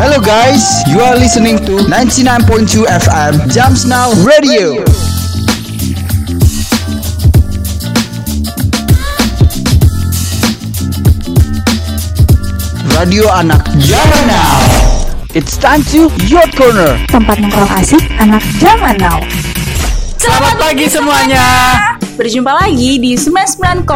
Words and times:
Hello 0.00 0.16
guys, 0.16 0.64
you 0.88 0.98
are 1.04 1.12
listening 1.12 1.58
to 1.68 1.84
99.2 1.84 2.88
FM 2.88 3.52
Jams 3.52 3.84
Now 3.84 4.08
Radio. 4.24 4.80
Radio 12.96 13.28
anak 13.28 13.60
zaman 13.76 14.22
now. 14.24 14.56
It's 15.36 15.60
time 15.60 15.84
to 15.92 16.08
your 16.24 16.48
corner. 16.56 16.96
tempat 17.12 17.36
nongkrong 17.36 17.68
asik 17.76 18.00
anak 18.16 18.40
zaman 18.56 18.96
now. 18.96 19.20
Selamat 20.16 20.56
pagi 20.56 20.88
semuanya. 20.88 21.44
Berjumpa 22.20 22.52
lagi 22.52 23.00
di 23.00 23.16
99,2 23.16 23.88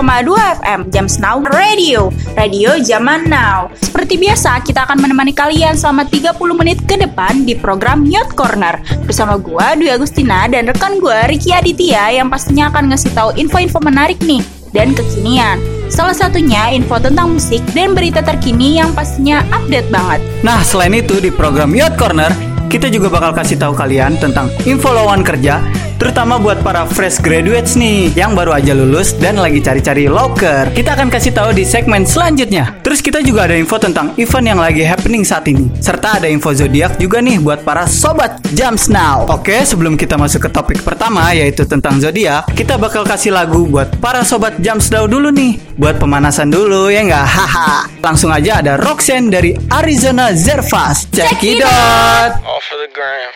FM 0.65 0.89
Jam 0.89 1.05
Now 1.21 1.45
Radio, 1.45 2.09
radio 2.33 2.73
zaman 2.81 3.29
now. 3.29 3.69
Seperti 3.77 4.17
biasa, 4.17 4.65
kita 4.65 4.89
akan 4.89 4.97
menemani 4.97 5.37
kalian 5.37 5.77
selama 5.77 6.09
30 6.09 6.33
menit 6.57 6.81
ke 6.89 6.97
depan 6.97 7.45
di 7.45 7.53
program 7.53 8.09
Youth 8.09 8.33
Corner 8.33 8.81
bersama 9.05 9.37
gua 9.37 9.77
Dwi 9.77 9.93
Agustina 9.93 10.49
dan 10.49 10.65
rekan 10.65 11.05
gua 11.05 11.29
Ricky 11.29 11.53
Aditya 11.53 12.17
yang 12.17 12.33
pastinya 12.33 12.73
akan 12.73 12.97
ngasih 12.97 13.13
tahu 13.13 13.37
info-info 13.37 13.77
menarik 13.85 14.17
nih 14.25 14.41
dan 14.73 14.97
kekinian. 14.97 15.61
Salah 15.93 16.17
satunya 16.17 16.73
info 16.73 16.97
tentang 16.97 17.37
musik 17.37 17.61
dan 17.77 17.93
berita 17.93 18.25
terkini 18.25 18.81
yang 18.81 18.97
pastinya 18.97 19.45
update 19.53 19.93
banget. 19.93 20.25
Nah, 20.41 20.65
selain 20.65 20.97
itu 20.97 21.21
di 21.21 21.29
program 21.29 21.77
Youth 21.77 22.01
Corner, 22.01 22.33
kita 22.69 22.91
juga 22.91 23.09
bakal 23.11 23.33
kasih 23.37 23.57
tahu 23.61 23.73
kalian 23.75 24.17
tentang 24.19 24.51
info 24.67 24.91
lowongan 24.91 25.23
kerja, 25.23 25.63
terutama 25.97 26.37
buat 26.37 26.61
para 26.61 26.85
fresh 26.85 27.23
graduates 27.23 27.79
nih 27.81 28.13
yang 28.13 28.37
baru 28.37 28.55
aja 28.57 28.77
lulus 28.77 29.17
dan 29.17 29.41
lagi 29.41 29.63
cari-cari 29.63 30.11
loker. 30.11 30.75
Kita 30.75 30.99
akan 30.99 31.09
kasih 31.09 31.33
tahu 31.33 31.57
di 31.57 31.65
segmen 31.65 32.05
selanjutnya. 32.05 32.77
Terus 32.85 33.01
kita 33.01 33.25
juga 33.25 33.49
ada 33.49 33.57
info 33.57 33.81
tentang 33.81 34.13
event 34.21 34.47
yang 34.55 34.61
lagi 34.61 34.85
happening 34.85 35.25
saat 35.25 35.49
ini. 35.49 35.71
Serta 35.81 36.21
ada 36.21 36.29
info 36.29 36.53
zodiak 36.53 37.01
juga 37.01 37.25
nih 37.25 37.41
buat 37.41 37.65
para 37.65 37.89
sobat 37.89 38.43
Jams 38.53 38.93
Now. 38.93 39.27
Oke, 39.33 39.65
sebelum 39.65 39.97
kita 39.97 40.21
masuk 40.21 40.47
ke 40.47 40.51
topik 40.53 40.79
pertama 40.85 41.33
yaitu 41.33 41.65
tentang 41.65 41.97
zodiak, 41.99 42.47
kita 42.53 42.77
bakal 42.77 43.03
kasih 43.09 43.33
lagu 43.33 43.65
buat 43.65 43.89
para 43.99 44.23
sobat 44.23 44.61
Jams 44.61 44.93
Now 44.93 45.09
dulu 45.09 45.33
nih. 45.33 45.57
Buat 45.75 45.99
pemanasan 45.99 46.53
dulu 46.53 46.93
ya 46.93 47.03
nggak? 47.03 47.27
Haha. 47.27 47.71
Langsung 48.05 48.31
aja 48.31 48.61
ada 48.61 48.77
Roxanne 48.77 49.33
dari 49.33 49.57
Arizona 49.73 50.31
Zervas. 50.37 51.09
Check 51.11 51.41
it 51.43 51.65
out. 51.65 52.54
All 52.55 52.61
for 52.61 52.77
the 52.77 52.89
gram. 52.95 53.33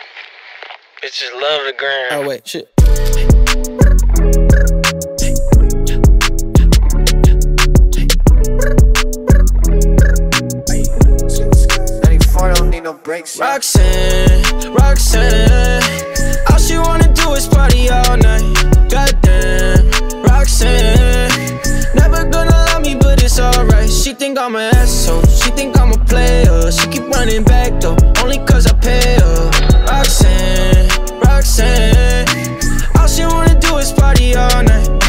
Bitches 1.03 1.33
love 1.33 1.65
the 1.65 1.73
gram. 1.77 2.07
Oh 2.13 2.25
wait, 2.25 2.47
shit. 2.47 2.73
no 12.81 12.93
breaks. 12.93 13.37
Roxanne, 13.37 14.73
Roxanne, 14.73 15.83
all 16.49 16.57
she 16.57 16.77
wanna 16.77 17.13
do 17.13 17.33
is 17.33 17.45
party 17.45 17.89
all 17.89 18.15
night. 18.15 18.53
Goddamn, 18.89 20.23
Roxanne, 20.23 21.08
She 23.89 24.13
think 24.13 24.37
I'm 24.37 24.55
an 24.55 24.73
asshole, 24.75 25.25
she 25.25 25.49
think 25.51 25.77
I'm 25.79 25.91
a 25.91 25.97
player. 26.05 26.71
She 26.71 26.87
keep 26.89 27.07
running 27.09 27.43
back 27.43 27.81
though, 27.81 27.97
only 28.21 28.37
cause 28.39 28.67
I 28.67 28.73
pay 28.73 29.17
her. 29.19 29.49
Roxanne, 29.87 30.89
Roxanne, 31.19 32.27
all 32.97 33.07
she 33.07 33.23
wanna 33.25 33.59
do 33.59 33.77
is 33.77 33.91
party 33.91 34.35
all 34.35 34.63
night. 34.63 35.08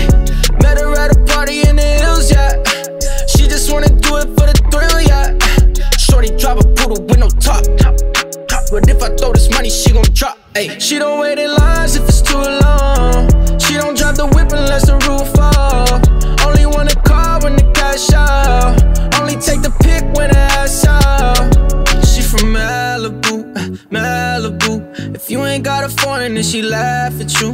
She 26.50 26.62
laugh 26.62 27.20
at 27.20 27.40
you. 27.40 27.52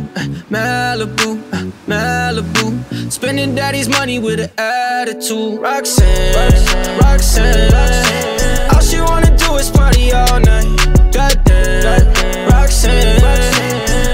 Malibu, 0.48 1.36
Malibu. 1.86 3.12
Spending 3.12 3.54
daddy's 3.54 3.90
money 3.90 4.18
with 4.18 4.40
an 4.40 4.50
attitude. 4.56 5.60
Roxanne, 5.60 6.34
Roxanne, 7.02 7.72
Roxanne. 7.72 8.74
All 8.74 8.80
she 8.80 8.98
wanna 8.98 9.36
do 9.36 9.56
is 9.56 9.68
party 9.68 10.12
all 10.12 10.40
night. 10.40 10.64
Goddamn, 11.12 12.48
Roxanne. 12.48 13.20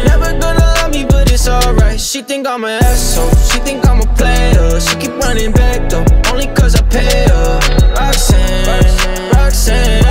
Never 0.04 0.32
gonna 0.41 0.66
love 0.76 0.91
me, 0.91 1.04
but 1.04 1.31
it's 1.31 1.47
alright. 1.47 2.00
She 2.00 2.20
think 2.22 2.49
I'm 2.49 2.64
an 2.64 2.82
asshole. 2.82 3.31
She 3.50 3.59
think 3.60 3.87
I'm 3.87 4.00
a 4.00 4.06
player. 4.16 4.81
She 4.81 4.97
keep 4.97 5.14
running 5.22 5.53
back 5.53 5.91
though, 5.91 6.04
only 6.32 6.49
cause 6.56 6.75
I 6.75 6.82
pay 6.88 7.28
her. 7.28 7.60
Roxanne, 7.94 9.31
Roxanne. 9.31 10.02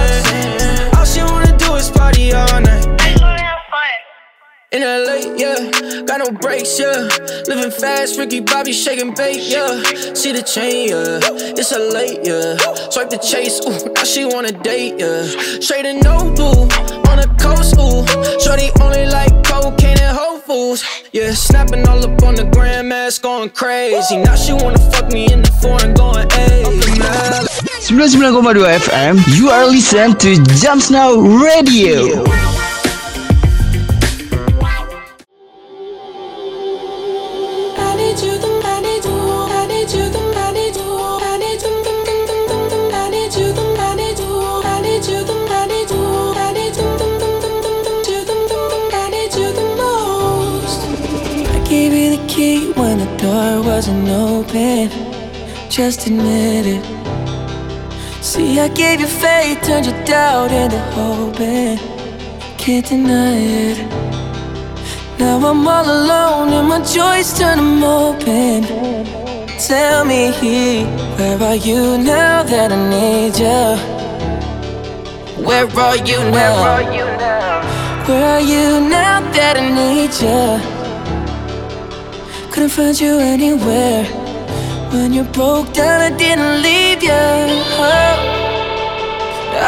In 4.73 4.83
LA, 4.83 5.35
yeah, 5.35 6.03
got 6.05 6.19
no 6.19 6.31
brakes, 6.31 6.79
yeah. 6.79 7.09
Living 7.49 7.71
fast, 7.71 8.17
Ricky 8.17 8.39
Bobby 8.39 8.71
shaking 8.71 9.13
bait, 9.13 9.41
yeah. 9.43 9.83
See 10.13 10.31
the 10.31 10.41
chain, 10.41 10.87
yeah. 10.87 11.19
It's 11.59 11.73
a 11.73 11.79
late, 11.79 12.19
yeah. 12.23 12.55
Swipe 12.89 13.09
the 13.09 13.17
chase, 13.17 13.59
ooh, 13.67 13.91
now 13.91 14.05
she 14.05 14.23
wanna 14.23 14.53
date, 14.53 14.97
yeah. 14.97 15.27
Straight 15.59 15.85
and 15.85 16.01
no 16.01 16.19
blue, 16.35 16.71
on 17.11 17.19
the 17.19 17.27
coast, 17.35 17.75
ooh. 17.75 18.07
Shorty 18.39 18.71
only 18.79 19.07
like 19.07 19.43
cocaine 19.43 19.99
and 19.99 20.15
Whole 20.17 20.39
Foods, 20.39 20.85
yeah. 21.11 21.33
Snapping 21.33 21.85
all 21.89 22.01
up 22.05 22.23
on 22.23 22.35
the 22.35 22.45
grandmas, 22.45 23.19
going 23.19 23.49
crazy. 23.49 24.23
Now 24.23 24.35
she 24.37 24.53
wanna 24.53 24.79
fuck 24.89 25.11
me 25.11 25.25
in 25.33 25.41
the 25.41 25.51
foreign, 25.61 25.93
going, 25.95 26.29
mile. 26.97 27.43
99,2 27.91 28.63
FM, 28.87 29.19
you 29.35 29.49
are 29.49 29.65
listening 29.65 30.15
to 30.15 30.41
Jams 30.61 30.89
Now 30.89 31.19
Radio. 31.19 32.23
Open. 54.41 54.89
Just 55.69 56.07
admit 56.07 56.65
it. 56.65 56.83
See, 58.23 58.59
I 58.59 58.67
gave 58.67 58.99
you 58.99 59.07
faith, 59.07 59.61
turned 59.63 59.85
your 59.85 60.03
doubt 60.03 60.51
into 60.51 60.79
hope, 60.95 61.39
and 61.39 61.79
can't 62.59 62.85
deny 62.85 63.37
it. 63.37 63.77
Now 65.19 65.37
I'm 65.49 65.67
all 65.67 65.85
alone 65.85 66.49
and 66.53 66.67
my 66.69 66.79
joys 66.79 67.37
turn 67.37 67.57
them 67.57 67.83
open. 67.83 68.63
Tell 69.67 70.05
me, 70.05 70.31
where 71.17 71.41
are 71.49 71.55
you 71.55 71.97
now 71.97 72.43
that 72.43 72.71
I 72.71 72.79
need 72.95 73.37
you? 73.45 73.77
Where 75.45 75.67
are 75.87 75.97
you 75.97 76.19
now? 76.31 76.53
Where 78.07 78.25
are 78.35 78.41
you 78.41 78.79
now 78.89 79.21
that 79.35 79.57
I 79.57 79.65
need 79.79 80.13
you? 80.25 80.59
Couldn't 82.51 82.69
find 82.69 82.99
you 82.99 83.19
anywhere. 83.19 84.20
When 84.91 85.13
you 85.13 85.23
broke 85.23 85.71
down, 85.71 86.01
I 86.01 86.09
didn't 86.17 86.61
leave 86.61 87.01
you. 87.01 87.11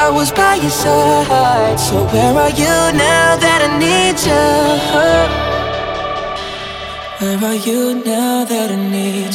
I 0.05 0.09
was 0.13 0.31
by 0.33 0.55
your 0.55 0.69
side. 0.69 1.79
So 1.79 2.03
where 2.07 2.33
are 2.43 2.49
you 2.49 2.91
now 2.97 3.37
that 3.37 3.61
I 3.63 3.69
need 3.79 4.19
you? 4.27 4.45
Where 7.19 7.39
are 7.49 7.55
you 7.55 8.03
now 8.03 8.43
that 8.43 8.69
I 8.69 8.75
need 8.75 9.33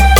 you? 0.00 0.13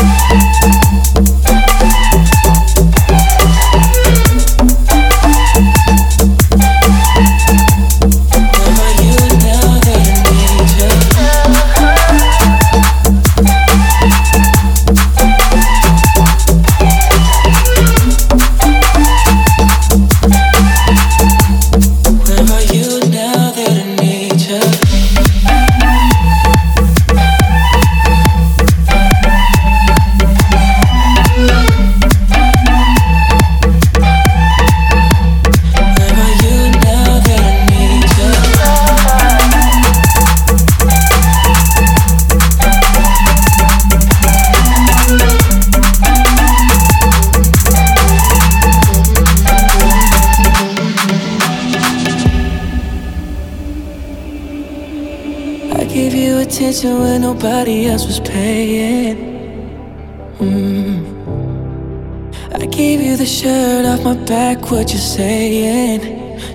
Back, 64.65 64.73
what 64.73 64.91
you're 64.91 64.99
saying? 64.99 66.01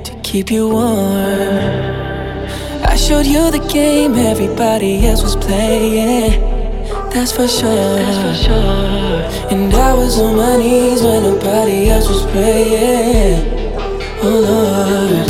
To 0.03 0.13
keep 0.21 0.51
you 0.51 0.69
warm. 0.69 0.85
I 2.85 2.95
showed 2.95 3.25
you 3.25 3.49
the 3.51 3.59
game 3.71 4.15
everybody 4.15 5.07
else 5.07 5.21
was 5.21 5.35
playing. 5.35 6.41
That's 7.11 7.31
for 7.31 7.47
sure. 7.47 7.95
That's 7.95 8.17
for 8.17 8.33
sure. 8.45 9.51
And 9.51 9.73
I 9.73 9.93
was 9.93 10.19
on 10.19 10.35
my 10.35 10.57
knees 10.57 11.01
when 11.01 11.23
nobody 11.23 11.89
else 11.89 12.07
was 12.07 12.25
praying. 12.31 13.47
Oh 14.21 14.39
Lord. 14.47 15.29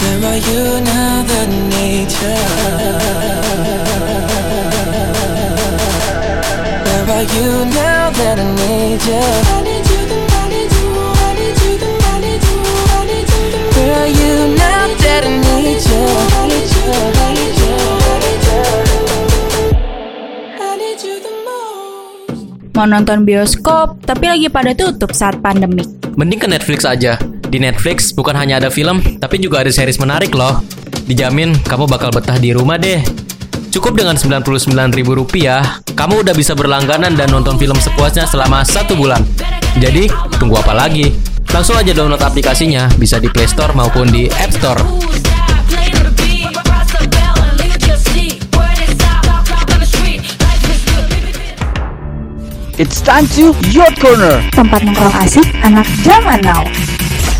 Where 0.00 0.24
are 0.30 0.38
you 0.38 0.80
now, 0.84 1.22
the 1.22 1.46
nature? 1.70 3.93
You 7.32 7.64
now 7.72 8.10
that 8.10 8.36
I 8.36 8.46
need 8.58 9.00
you? 9.06 9.16
I 9.16 9.64
need 9.64 9.86
you, 9.88 10.00
the 10.10 10.18
I 10.20 10.44
need 10.52 10.72
you, 10.72 10.86
I 10.92 11.32
need 11.32 11.56
you, 11.56 11.72
the 11.80 11.88
I 11.88 12.20
need 12.20 12.42
you, 12.44 12.58
I 12.60 13.00
need 13.08 13.28
you, 13.32 13.42
the 13.54 13.60
Where 13.74 13.96
are 13.96 14.12
you 14.12 14.34
now 14.58 14.92
that 14.92 15.22
I 15.24 15.32
need 15.32 15.80
you? 15.80 16.02
I 16.04 16.44
need 16.50 16.68
you, 16.68 16.84
I 16.92 17.32
need 17.32 17.56
you, 17.62 17.74
I 18.04 18.16
need 18.20 18.42
you. 18.44 18.60
I 20.58 20.72
need 20.76 21.00
you 21.00 21.16
the 21.22 21.32
most. 21.46 22.76
Mau 22.76 22.84
nonton 22.84 23.24
bioskop, 23.24 24.02
tapi 24.04 24.28
lagi 24.28 24.52
pada 24.52 24.76
tutup 24.76 25.14
saat 25.16 25.40
pandemik. 25.40 25.88
Mending 26.18 26.42
ke 26.42 26.48
Netflix 26.50 26.84
aja. 26.84 27.16
Di 27.48 27.62
Netflix 27.62 28.10
bukan 28.10 28.34
hanya 28.34 28.58
ada 28.58 28.68
film, 28.68 28.98
tapi 29.22 29.38
juga 29.38 29.62
ada 29.62 29.70
series 29.70 30.02
menarik 30.02 30.34
loh. 30.34 30.60
Dijamin 31.06 31.54
kamu 31.68 31.86
bakal 31.86 32.10
betah 32.10 32.36
di 32.40 32.50
rumah 32.50 32.80
deh. 32.80 33.23
Cukup 33.74 33.98
dengan 33.98 34.14
Rp99.000, 34.14 35.02
kamu 35.98 36.14
udah 36.22 36.30
bisa 36.30 36.54
berlangganan 36.54 37.18
dan 37.18 37.26
nonton 37.26 37.58
film 37.58 37.74
sepuasnya 37.74 38.22
selama 38.22 38.62
satu 38.62 38.94
bulan. 38.94 39.18
Jadi, 39.82 40.06
tunggu 40.38 40.62
apa 40.62 40.70
lagi? 40.70 41.10
Langsung 41.50 41.74
aja 41.74 41.90
download 41.90 42.22
aplikasinya, 42.22 42.86
bisa 42.94 43.18
di 43.18 43.26
Play 43.26 43.50
Store 43.50 43.74
maupun 43.74 44.06
di 44.14 44.30
App 44.38 44.54
Store. 44.54 44.78
It's 52.78 53.02
time 53.02 53.26
to 53.34 53.58
Yacht 53.74 53.98
Corner. 53.98 54.38
Tempat 54.54 54.86
nongkrong 54.86 55.18
asik 55.18 55.50
anak 55.66 55.90
zaman 56.06 56.46
now. 56.46 56.62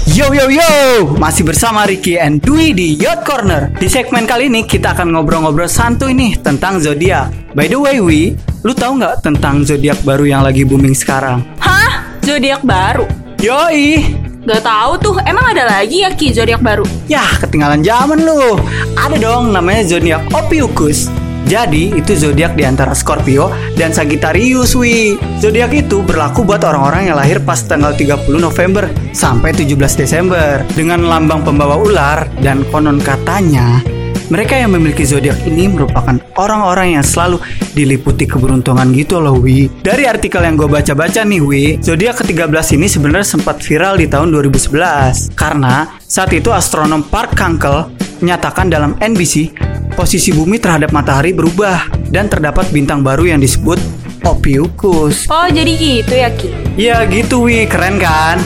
Yo 0.04 0.28
yo 0.36 0.52
yo, 0.52 0.68
masih 1.16 1.48
bersama 1.48 1.88
Ricky 1.88 2.20
and 2.20 2.44
Dwi 2.44 2.76
di 2.76 2.92
Yacht 3.00 3.24
Corner. 3.24 3.72
Di 3.72 3.88
segmen 3.88 4.28
kali 4.28 4.52
ini 4.52 4.68
kita 4.68 4.92
akan 4.92 5.16
ngobrol-ngobrol 5.16 5.64
santuy 5.64 6.12
nih 6.12 6.36
tentang 6.44 6.76
zodiak. 6.76 7.32
By 7.56 7.72
the 7.72 7.80
way, 7.80 8.04
Wi, 8.04 8.36
lu 8.60 8.76
tahu 8.76 9.00
nggak 9.00 9.24
tentang 9.24 9.64
zodiak 9.64 9.96
baru 10.04 10.28
yang 10.28 10.44
lagi 10.44 10.68
booming 10.68 10.92
sekarang? 10.92 11.40
Hah? 11.56 12.20
Zodiak 12.20 12.60
baru? 12.60 13.08
Yoi, 13.40 14.04
Gak 14.44 14.60
tahu 14.60 14.92
tuh, 15.00 15.16
emang 15.24 15.56
ada 15.56 15.64
lagi 15.64 16.04
ya 16.04 16.12
Ki 16.12 16.28
zodiak 16.28 16.60
baru? 16.60 16.84
Yah, 17.08 17.40
ketinggalan 17.40 17.80
zaman 17.80 18.28
lu. 18.28 18.60
Ada 19.00 19.16
dong 19.16 19.56
namanya 19.56 19.88
zodiak 19.88 20.20
Ophiuchus. 20.36 21.08
Jadi, 21.44 21.92
itu 21.92 22.16
zodiak 22.16 22.56
di 22.56 22.64
antara 22.64 22.96
Scorpio 22.96 23.52
dan 23.76 23.92
Sagittarius, 23.92 24.72
wi. 24.74 25.14
Zodiak 25.38 25.76
itu 25.76 26.00
berlaku 26.00 26.42
buat 26.42 26.64
orang-orang 26.64 27.12
yang 27.12 27.16
lahir 27.20 27.38
pas 27.44 27.60
tanggal 27.60 27.92
30 27.92 28.32
November 28.40 28.88
sampai 29.12 29.52
17 29.52 29.76
Desember 30.00 30.64
dengan 30.72 31.04
lambang 31.04 31.44
pembawa 31.44 31.76
ular 31.76 32.26
dan 32.40 32.64
konon 32.72 32.98
katanya 32.98 33.84
mereka 34.32 34.56
yang 34.56 34.72
memiliki 34.72 35.04
zodiak 35.04 35.36
ini 35.44 35.68
merupakan 35.68 36.16
orang-orang 36.40 36.96
yang 36.96 37.04
selalu 37.04 37.44
diliputi 37.76 38.24
keberuntungan 38.24 38.88
gitu 38.96 39.20
loh, 39.20 39.36
Wi. 39.36 39.68
Dari 39.84 40.08
artikel 40.08 40.40
yang 40.40 40.56
gue 40.56 40.64
baca-baca 40.64 41.20
nih, 41.22 41.42
Wi, 41.44 41.64
zodiak 41.84 42.24
ke-13 42.24 42.80
ini 42.80 42.88
sebenarnya 42.88 43.28
sempat 43.36 43.60
viral 43.60 44.00
di 44.00 44.08
tahun 44.08 44.32
2011 44.32 45.36
karena 45.36 46.00
saat 46.00 46.32
itu 46.32 46.48
astronom 46.48 47.04
Park 47.04 47.36
Kunkel 47.36 47.92
menyatakan 48.24 48.72
dalam 48.72 48.96
NBC 49.04 49.52
posisi 49.92 50.32
bumi 50.32 50.56
terhadap 50.56 50.96
matahari 50.96 51.36
berubah 51.36 51.92
dan 52.08 52.32
terdapat 52.32 52.64
bintang 52.72 53.04
baru 53.04 53.36
yang 53.36 53.40
disebut 53.44 53.76
Ophiuchus. 54.24 55.28
Oh 55.28 55.44
jadi 55.52 55.76
gitu 55.76 56.14
ya 56.16 56.32
Ki? 56.32 56.48
Ya 56.80 57.04
gitu, 57.04 57.44
Wi, 57.44 57.68
keren 57.68 58.00
kan? 58.00 58.40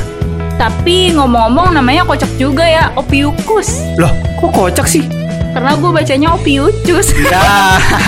Tapi 0.59 1.15
ngomong-ngomong 1.15 1.79
namanya 1.79 2.03
kocak 2.03 2.29
juga 2.35 2.67
ya, 2.67 2.91
Ophiuchus. 2.99 3.79
Loh, 3.95 4.11
kok 4.43 4.51
kocak 4.51 4.91
sih? 4.91 5.07
Karena 5.58 5.75
gue 5.75 5.90
bacanya 5.90 6.28
Ophiuchus. 6.38 7.10
Ya, 7.19 7.43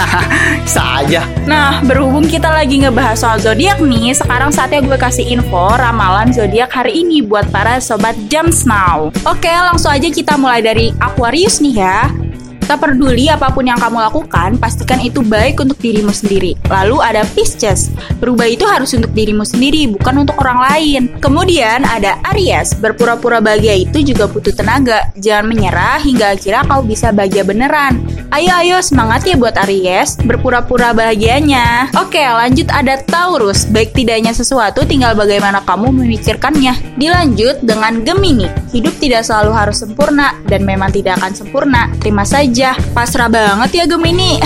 bisa 0.63 1.03
aja. 1.03 1.27
Nah, 1.51 1.83
berhubung 1.83 2.31
kita 2.31 2.47
lagi 2.47 2.79
ngebahas 2.79 3.19
soal 3.19 3.43
zodiak 3.43 3.83
nih, 3.83 4.15
sekarang 4.15 4.55
saatnya 4.55 4.87
gue 4.87 4.95
kasih 4.95 5.27
info 5.27 5.75
ramalan 5.75 6.31
zodiak 6.31 6.71
hari 6.71 7.03
ini 7.03 7.27
buat 7.27 7.51
para 7.51 7.83
sobat 7.83 8.15
Jams 8.31 8.63
Now. 8.71 9.11
Oke, 9.27 9.51
langsung 9.51 9.91
aja 9.91 10.07
kita 10.07 10.39
mulai 10.39 10.63
dari 10.63 10.95
Aquarius 11.03 11.59
nih 11.59 11.75
ya. 11.75 12.30
Tak 12.71 12.87
peduli 12.87 13.27
apa 13.27 13.51
pun 13.51 13.67
yang 13.67 13.83
kamu 13.83 13.99
lakukan, 13.99 14.55
pastikan 14.63 15.03
itu 15.03 15.27
baik 15.27 15.59
untuk 15.59 15.75
dirimu 15.83 16.15
sendiri. 16.15 16.55
Lalu 16.71 17.03
ada 17.03 17.27
Pisces, 17.27 17.91
berubah 18.23 18.47
itu 18.47 18.63
harus 18.63 18.95
untuk 18.95 19.11
dirimu 19.11 19.43
sendiri, 19.43 19.91
bukan 19.91 20.23
untuk 20.23 20.39
orang 20.39 20.63
lain. 20.71 21.03
Kemudian 21.19 21.83
ada 21.83 22.23
Aries, 22.31 22.79
berpura-pura 22.79 23.43
bahagia 23.43 23.75
itu 23.75 24.15
juga 24.15 24.31
butuh 24.31 24.55
tenaga. 24.55 25.11
Jangan 25.19 25.51
menyerah 25.51 25.99
hingga 25.99 26.39
akhirnya 26.39 26.63
kau 26.63 26.87
bisa 26.87 27.11
bahagia 27.11 27.43
beneran. 27.43 28.07
Ayo 28.31 28.55
ayo 28.63 28.79
semangat 28.79 29.27
ya 29.27 29.35
buat 29.35 29.59
Aries, 29.67 30.15
berpura-pura 30.23 30.95
bahagianya. 30.95 31.91
Oke, 31.99 32.23
lanjut 32.23 32.71
ada 32.71 33.03
Taurus, 33.03 33.67
baik 33.67 33.99
tidaknya 33.99 34.31
sesuatu 34.31 34.87
tinggal 34.87 35.19
bagaimana 35.19 35.59
kamu 35.67 35.91
memikirkannya. 35.91 36.95
Dilanjut 36.95 37.67
dengan 37.67 38.07
Gemini, 38.07 38.47
hidup 38.71 38.95
tidak 39.03 39.27
selalu 39.27 39.51
harus 39.59 39.83
sempurna 39.83 40.39
dan 40.47 40.63
memang 40.63 40.95
tidak 40.95 41.19
akan 41.19 41.35
sempurna. 41.35 41.91
Terima 41.99 42.23
saja, 42.23 42.60
pasrah 42.93 43.33
banget 43.33 43.71
ya 43.83 43.85
Gemini. 43.89 44.37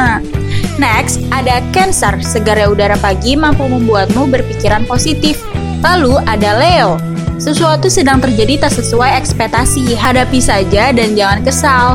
Next, 0.82 1.24
ada 1.32 1.64
Cancer, 1.72 2.20
segarnya 2.20 2.68
udara 2.68 2.96
pagi 3.00 3.32
mampu 3.32 3.64
membuatmu 3.64 4.28
berpikiran 4.28 4.84
positif. 4.84 5.40
Lalu 5.80 6.20
ada 6.26 6.58
Leo, 6.58 7.00
sesuatu 7.40 7.88
sedang 7.88 8.20
terjadi 8.20 8.68
tak 8.68 8.76
sesuai 8.76 9.16
ekspektasi, 9.22 9.96
hadapi 9.96 10.40
saja 10.42 10.92
dan 10.92 11.16
jangan 11.16 11.40
kesal. 11.46 11.86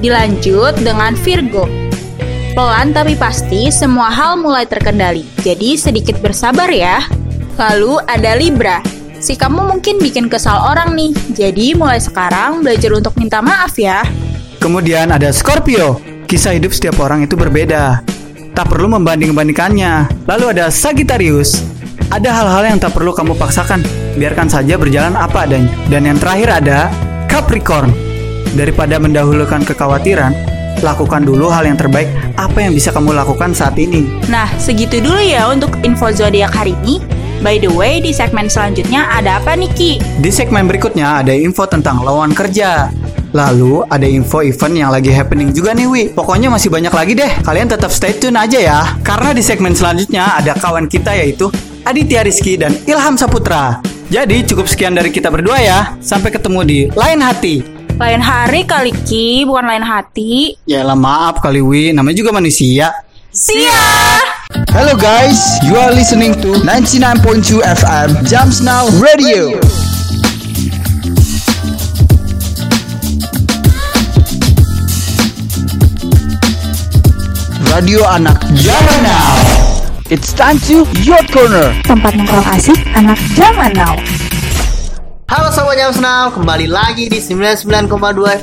Dilanjut 0.00 0.80
dengan 0.80 1.12
Virgo. 1.16 1.68
Pelan 2.56 2.90
tapi 2.90 3.14
pasti, 3.14 3.70
semua 3.70 4.10
hal 4.10 4.40
mulai 4.40 4.66
terkendali. 4.66 5.22
Jadi 5.44 5.78
sedikit 5.78 6.18
bersabar 6.18 6.66
ya. 6.72 7.04
Lalu 7.56 8.00
ada 8.08 8.34
Libra. 8.36 8.80
Si 9.20 9.36
kamu 9.36 9.68
mungkin 9.68 10.00
bikin 10.00 10.32
kesal 10.32 10.56
orang 10.56 10.96
nih. 10.96 11.12
Jadi 11.36 11.76
mulai 11.76 12.00
sekarang 12.00 12.64
belajar 12.64 12.96
untuk 12.96 13.12
minta 13.20 13.44
maaf 13.44 13.76
ya. 13.76 14.00
Kemudian 14.60 15.08
ada 15.08 15.32
Scorpio. 15.32 16.04
Kisah 16.28 16.52
hidup 16.52 16.76
setiap 16.76 17.00
orang 17.00 17.24
itu 17.24 17.32
berbeda. 17.32 18.04
Tak 18.52 18.68
perlu 18.68 18.92
membanding-bandingkannya. 18.92 20.24
Lalu 20.28 20.44
ada 20.52 20.68
Sagittarius. 20.68 21.64
Ada 22.12 22.28
hal-hal 22.28 22.76
yang 22.76 22.78
tak 22.78 22.92
perlu 22.92 23.16
kamu 23.16 23.40
paksakan. 23.40 23.80
Biarkan 24.20 24.52
saja 24.52 24.76
berjalan 24.76 25.16
apa 25.16 25.48
adanya. 25.48 25.72
Dan 25.88 26.04
yang 26.04 26.20
terakhir 26.20 26.60
ada 26.60 26.92
Capricorn. 27.24 27.88
Daripada 28.52 29.00
mendahulukan 29.00 29.64
kekhawatiran, 29.64 30.36
lakukan 30.84 31.24
dulu 31.24 31.48
hal 31.48 31.64
yang 31.64 31.80
terbaik 31.80 32.12
apa 32.36 32.60
yang 32.60 32.76
bisa 32.76 32.92
kamu 32.92 33.16
lakukan 33.16 33.56
saat 33.56 33.80
ini. 33.80 34.12
Nah, 34.28 34.44
segitu 34.60 35.00
dulu 35.00 35.24
ya 35.24 35.48
untuk 35.48 35.72
info 35.80 36.12
zodiak 36.12 36.52
hari 36.52 36.76
ini. 36.84 37.00
By 37.40 37.56
the 37.56 37.72
way, 37.72 38.04
di 38.04 38.12
segmen 38.12 38.52
selanjutnya 38.52 39.08
ada 39.08 39.40
apa 39.40 39.56
nih 39.56 39.72
Ki? 39.72 39.92
Di 40.20 40.28
segmen 40.28 40.68
berikutnya 40.68 41.24
ada 41.24 41.32
info 41.32 41.64
tentang 41.64 42.04
lowongan 42.04 42.36
kerja. 42.36 42.92
Lalu 43.30 43.86
ada 43.86 44.06
info 44.10 44.42
event 44.42 44.74
yang 44.74 44.90
lagi 44.90 45.14
happening 45.14 45.54
juga 45.54 45.70
nih 45.70 45.86
Wi. 45.86 46.02
Pokoknya 46.10 46.50
masih 46.50 46.66
banyak 46.66 46.90
lagi 46.90 47.12
deh. 47.14 47.30
Kalian 47.46 47.70
tetap 47.70 47.94
stay 47.94 48.10
tune 48.18 48.34
aja 48.34 48.58
ya. 48.58 48.80
Karena 49.06 49.30
di 49.30 49.42
segmen 49.42 49.70
selanjutnya 49.70 50.34
ada 50.34 50.58
kawan 50.58 50.90
kita 50.90 51.14
yaitu 51.14 51.46
Aditya 51.86 52.26
Rizky 52.26 52.58
dan 52.58 52.74
Ilham 52.90 53.14
Saputra. 53.14 53.78
Jadi 54.10 54.42
cukup 54.42 54.66
sekian 54.66 54.98
dari 54.98 55.14
kita 55.14 55.30
berdua 55.30 55.62
ya. 55.62 55.94
Sampai 56.02 56.34
ketemu 56.34 56.60
di 56.66 56.78
lain 56.90 57.22
hati. 57.22 57.62
Lain 58.00 58.18
hari 58.18 58.66
kali 58.66 58.90
Ki, 59.06 59.46
bukan 59.46 59.68
lain 59.68 59.84
hati. 59.86 60.58
Ya 60.66 60.82
lah 60.82 60.98
maaf 60.98 61.38
kali 61.38 61.62
Wi, 61.62 61.94
namanya 61.94 62.16
juga 62.18 62.34
manusia. 62.34 62.90
See 63.30 63.62
ya! 63.62 63.78
Hello 64.74 64.98
guys, 64.98 65.38
you 65.62 65.78
are 65.78 65.94
listening 65.94 66.34
to 66.42 66.58
99.2 66.66 67.62
FM 67.62 68.08
Jams 68.26 68.58
Now 68.58 68.90
Radio. 68.98 69.54
Radio 69.54 69.89
anak 77.70 78.42
zaman 78.58 78.98
now. 79.06 79.30
It's 80.10 80.34
time 80.34 80.58
to 80.66 80.82
Yacht 81.06 81.30
Corner. 81.30 81.70
Tempat 81.86 82.18
nongkrong 82.18 82.42
asik 82.50 82.74
anak 82.98 83.14
zaman 83.38 83.70
now. 83.78 83.94
Halo 85.30 85.54
Sobat 85.54 85.78
Jams 85.78 86.02
Now, 86.02 86.34
kembali 86.34 86.66
lagi 86.66 87.06
di 87.06 87.22
99,2 87.22 87.86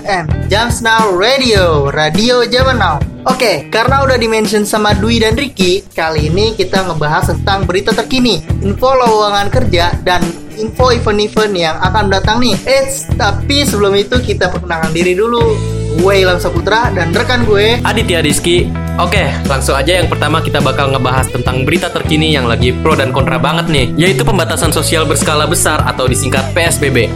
FM 0.07 0.47
Jams 0.47 0.79
Now 0.79 1.11
Radio, 1.11 1.91
radio 1.91 2.47
zaman 2.47 2.79
now 2.79 3.03
Oke, 3.27 3.67
karena 3.67 4.07
udah 4.07 4.15
dimention 4.15 4.63
sama 4.63 4.95
Dwi 4.95 5.19
dan 5.19 5.35
Ricky 5.35 5.83
Kali 5.83 6.31
ini 6.31 6.55
kita 6.55 6.87
ngebahas 6.87 7.35
tentang 7.35 7.67
berita 7.67 7.91
terkini 7.91 8.39
Info 8.63 8.95
lowongan 8.95 9.51
kerja 9.51 9.99
dan 10.07 10.23
info 10.55 10.89
event-event 10.95 11.53
yang 11.53 11.75
akan 11.83 12.07
datang 12.07 12.39
nih 12.39 12.55
Eits, 12.63 13.11
tapi 13.19 13.67
sebelum 13.67 13.91
itu 13.93 14.17
kita 14.23 14.47
perkenalkan 14.47 14.95
diri 14.95 15.11
dulu 15.13 15.76
Gue 15.97 16.21
Ilham 16.21 16.37
Saputra 16.37 16.93
dan 16.93 17.09
rekan 17.09 17.41
gue 17.43 17.81
Aditya 17.81 18.21
Rizky. 18.21 18.69
Oke, 19.01 19.33
langsung 19.49 19.73
aja 19.73 19.97
yang 19.97 20.05
pertama 20.05 20.41
kita 20.45 20.61
bakal 20.61 20.93
ngebahas 20.93 21.25
tentang 21.29 21.65
berita 21.65 21.89
terkini 21.89 22.37
yang 22.37 22.45
lagi 22.45 22.69
pro 22.69 22.93
dan 22.93 23.09
kontra 23.09 23.41
banget 23.41 23.65
nih, 23.69 23.85
yaitu 23.97 24.21
pembatasan 24.21 24.69
sosial 24.69 25.09
berskala 25.09 25.49
besar 25.49 25.81
atau 25.85 26.05
disingkat 26.05 26.53
PSBB. 26.53 27.09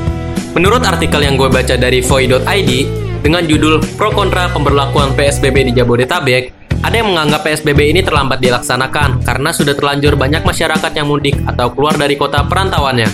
Menurut 0.58 0.82
artikel 0.82 1.22
yang 1.22 1.38
gue 1.38 1.50
baca 1.50 1.78
dari 1.78 2.02
voi.id, 2.02 2.72
dengan 3.22 3.46
judul 3.46 3.78
Pro 4.02 4.10
Kontra 4.10 4.50
Pemberlakuan 4.50 5.14
PSBB 5.14 5.70
di 5.70 5.74
Jabodetabek, 5.78 6.74
ada 6.82 6.96
yang 6.98 7.14
menganggap 7.14 7.46
PSBB 7.46 7.94
ini 7.94 8.02
terlambat 8.02 8.42
dilaksanakan 8.42 9.22
karena 9.22 9.54
sudah 9.54 9.78
terlanjur 9.78 10.18
banyak 10.18 10.42
masyarakat 10.42 10.92
yang 10.98 11.06
mudik 11.06 11.38
atau 11.46 11.70
keluar 11.70 11.94
dari 11.94 12.18
kota 12.18 12.42
perantauannya. 12.50 13.06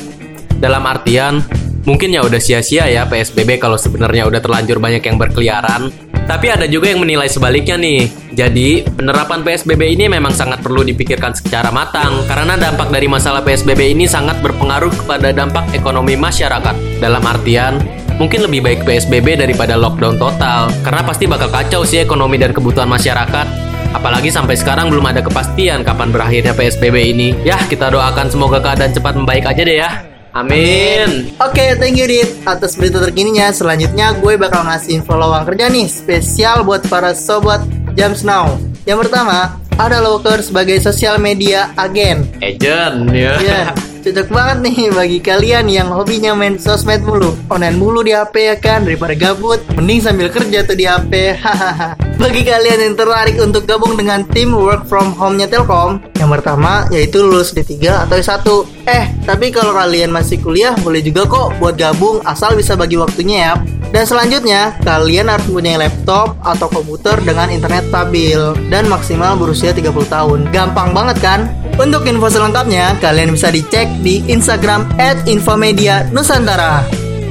Dalam 0.64 0.88
artian, 0.88 1.44
mungkin 1.88 2.12
ya 2.12 2.22
udah 2.22 2.38
sia-sia 2.38 2.92
ya 2.92 3.08
PSBB 3.08 3.64
kalau 3.64 3.80
sebenarnya 3.80 4.28
udah 4.28 4.44
terlanjur 4.44 4.78
banyak 4.78 5.02
yang 5.02 5.16
berkeliaran. 5.16 5.90
Tapi 6.28 6.52
ada 6.52 6.68
juga 6.68 6.92
yang 6.92 7.00
menilai 7.00 7.32
sebaliknya 7.32 7.80
nih. 7.80 8.12
Jadi, 8.36 8.84
penerapan 8.84 9.48
PSBB 9.48 9.96
ini 9.96 10.12
memang 10.12 10.36
sangat 10.36 10.60
perlu 10.60 10.84
dipikirkan 10.84 11.32
secara 11.32 11.72
matang 11.72 12.20
karena 12.28 12.60
dampak 12.60 12.92
dari 12.92 13.08
masalah 13.08 13.40
PSBB 13.48 13.96
ini 13.96 14.04
sangat 14.12 14.44
berpengaruh 14.44 14.92
kepada 14.92 15.32
dampak 15.32 15.72
ekonomi 15.72 16.20
masyarakat. 16.20 16.76
Dalam 17.00 17.24
artian, 17.24 17.80
mungkin 18.20 18.44
lebih 18.44 18.60
baik 18.60 18.84
PSBB 18.84 19.40
daripada 19.40 19.80
lockdown 19.80 20.20
total 20.20 20.68
karena 20.84 21.02
pasti 21.08 21.32
bakal 21.32 21.48
kacau 21.48 21.88
sih 21.88 22.04
ekonomi 22.04 22.36
dan 22.36 22.52
kebutuhan 22.52 22.92
masyarakat. 22.92 23.48
Apalagi 23.96 24.28
sampai 24.28 24.60
sekarang 24.60 24.92
belum 24.92 25.08
ada 25.08 25.24
kepastian 25.24 25.88
kapan 25.88 26.12
berakhirnya 26.12 26.52
PSBB 26.52 27.16
ini. 27.16 27.40
Yah, 27.48 27.64
kita 27.72 27.88
doakan 27.88 28.28
semoga 28.28 28.60
keadaan 28.60 28.92
cepat 28.92 29.16
membaik 29.16 29.48
aja 29.48 29.64
deh 29.64 29.80
ya. 29.80 30.17
Amin. 30.38 31.34
Oke, 31.42 31.74
thank 31.82 31.98
you 31.98 32.06
Dit 32.06 32.30
atas 32.46 32.78
berita 32.78 33.02
terkininya. 33.02 33.50
Selanjutnya 33.50 34.14
gue 34.22 34.38
bakal 34.38 34.70
ngasih 34.70 35.02
info 35.02 35.18
lowongan 35.18 35.50
kerja 35.50 35.66
nih 35.74 35.90
spesial 35.90 36.62
buat 36.62 36.86
para 36.86 37.18
sobat 37.18 37.66
Jams 37.98 38.22
Now. 38.22 38.54
Yang 38.86 39.10
pertama, 39.10 39.58
ada 39.82 39.98
loker 39.98 40.38
sebagai 40.46 40.78
sosial 40.78 41.18
media 41.18 41.74
agen. 41.74 42.30
Agent 42.38 43.10
ya. 43.14 43.34
Iya, 43.42 43.62
cocok 44.08 44.32
banget 44.32 44.58
nih 44.64 44.88
bagi 44.96 45.20
kalian 45.20 45.68
yang 45.68 45.92
hobinya 45.92 46.32
main 46.32 46.56
sosmed 46.56 47.04
mulu. 47.04 47.36
Online 47.52 47.76
mulu 47.76 48.00
di 48.08 48.16
HP 48.16 48.36
ya 48.48 48.56
kan 48.56 48.88
daripada 48.88 49.12
gabut. 49.12 49.60
Mending 49.76 50.00
sambil 50.00 50.32
kerja 50.32 50.64
tuh 50.64 50.80
di 50.80 50.88
HP. 50.88 51.36
Hahaha. 51.36 52.00
bagi 52.18 52.42
kalian 52.42 52.80
yang 52.82 52.96
tertarik 52.98 53.38
untuk 53.38 53.68
gabung 53.70 53.94
dengan 53.94 54.26
tim 54.32 54.56
work 54.56 54.90
from 54.90 55.14
home-nya 55.14 55.46
Telkom, 55.46 56.02
yang 56.18 56.34
pertama 56.34 56.90
yaitu 56.90 57.22
lulus 57.22 57.54
D3 57.54 58.08
atau 58.08 58.16
S1. 58.18 58.48
Eh, 58.90 59.06
tapi 59.28 59.54
kalau 59.54 59.76
kalian 59.76 60.10
masih 60.10 60.42
kuliah 60.42 60.74
boleh 60.82 61.04
juga 61.04 61.30
kok 61.30 61.60
buat 61.62 61.78
gabung 61.78 62.24
asal 62.26 62.58
bisa 62.58 62.74
bagi 62.74 62.98
waktunya 62.98 63.38
ya. 63.38 63.54
Dan 63.88 64.04
selanjutnya, 64.04 64.76
kalian 64.84 65.32
harus 65.32 65.48
punya 65.48 65.80
laptop 65.80 66.36
atau 66.44 66.68
komputer 66.68 67.16
dengan 67.24 67.48
internet 67.48 67.88
stabil 67.88 68.40
dan 68.68 68.84
maksimal 68.92 69.40
berusia 69.40 69.72
30 69.72 69.88
tahun. 70.12 70.40
Gampang 70.52 70.92
banget 70.92 71.18
kan? 71.24 71.48
Untuk 71.78 72.04
info 72.10 72.28
selengkapnya, 72.28 72.98
kalian 73.00 73.32
bisa 73.32 73.54
dicek 73.54 73.88
di 74.02 74.26
Instagram 74.30 74.90
@infomedia_nusantara. 75.26 76.86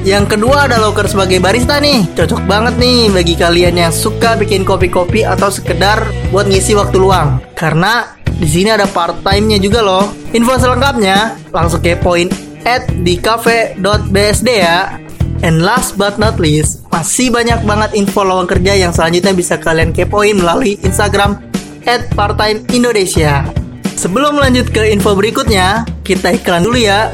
Yang 0.06 0.38
kedua 0.38 0.70
ada 0.70 0.78
loker 0.78 1.10
sebagai 1.10 1.42
barista 1.42 1.82
nih. 1.82 2.06
Cocok 2.14 2.46
banget 2.46 2.78
nih 2.78 3.10
bagi 3.10 3.34
kalian 3.34 3.74
yang 3.74 3.90
suka 3.90 4.38
bikin 4.38 4.62
kopi-kopi 4.62 5.26
atau 5.26 5.50
sekedar 5.50 6.06
buat 6.30 6.46
ngisi 6.46 6.78
waktu 6.78 6.94
luang. 7.02 7.42
Karena 7.58 8.14
di 8.38 8.46
sini 8.46 8.70
ada 8.70 8.86
part 8.86 9.18
time-nya 9.26 9.58
juga 9.58 9.82
loh. 9.82 10.06
Info 10.30 10.54
selengkapnya 10.54 11.34
langsung 11.50 11.82
kepoin 11.82 12.30
at 12.62 12.86
di 13.02 13.18
cafe.bsd 13.18 14.48
ya. 14.50 14.94
And 15.42 15.60
last 15.66 15.98
but 15.98 16.22
not 16.22 16.38
least, 16.38 16.86
masih 16.94 17.34
banyak 17.34 17.66
banget 17.66 17.98
info 17.98 18.22
lowongan 18.24 18.48
kerja 18.56 18.72
yang 18.78 18.92
selanjutnya 18.94 19.34
bisa 19.34 19.58
kalian 19.58 19.90
kepoin 19.90 20.38
melalui 20.38 20.78
Instagram 20.86 21.42
at 21.84 22.06
Parttime 22.14 22.62
Indonesia. 22.72 23.55
Sebelum 23.96 24.36
lanjut 24.36 24.68
ke 24.68 24.92
info 24.92 25.16
berikutnya, 25.16 25.88
kita 26.04 26.36
iklan 26.36 26.68
dulu 26.68 26.76
ya. 26.76 27.08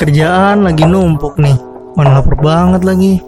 Kerjaan 0.00 0.64
lagi 0.64 0.88
numpuk 0.88 1.36
nih. 1.36 1.52
Mana 1.92 2.16
lapar 2.16 2.40
banget 2.40 2.80
lagi. 2.80 3.20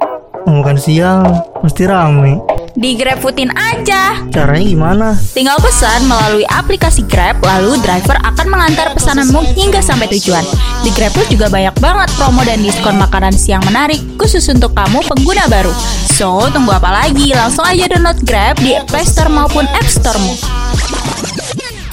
Mau 0.48 0.64
makan 0.64 0.80
siang, 0.80 1.28
mesti 1.60 1.84
rame. 1.84 2.40
Di 2.72 2.96
GrabFoodin 2.96 3.52
aja. 3.52 4.24
Caranya 4.32 4.64
gimana? 4.64 5.08
Tinggal 5.36 5.60
pesan 5.60 6.08
melalui 6.08 6.48
aplikasi 6.48 7.04
Grab, 7.04 7.36
lalu 7.44 7.76
driver 7.84 8.16
akan 8.24 8.46
mengantar 8.48 8.90
pesananmu 8.96 9.44
hingga 9.54 9.84
sampai 9.84 10.08
tujuan. 10.16 10.42
Di 10.80 10.90
GrabFood 10.96 11.36
juga 11.36 11.52
banyak 11.52 11.76
banget 11.78 12.08
promo 12.16 12.42
dan 12.48 12.64
diskon 12.64 12.96
makanan 12.96 13.36
siang 13.36 13.62
menarik, 13.68 14.00
khusus 14.16 14.48
untuk 14.48 14.72
kamu 14.72 15.04
pengguna 15.04 15.46
baru. 15.52 15.70
So, 16.16 16.48
tunggu 16.48 16.72
apa 16.72 16.90
lagi? 16.90 17.30
Langsung 17.36 17.68
aja 17.68 17.92
download 17.92 18.24
Grab 18.24 18.56
di 18.56 18.72
Play 18.88 19.04
Store 19.04 19.28
maupun 19.28 19.68
App 19.68 19.84
Store-mu. 19.84 20.63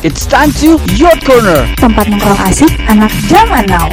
It's 0.03 0.25
time 0.25 0.49
to 0.65 0.81
Yacht 0.97 1.21
Corner. 1.21 1.69
Tempat 1.77 2.09
nongkrong 2.09 2.41
asik 2.49 2.73
anak 2.89 3.13
zaman 3.29 3.69
now. 3.69 3.85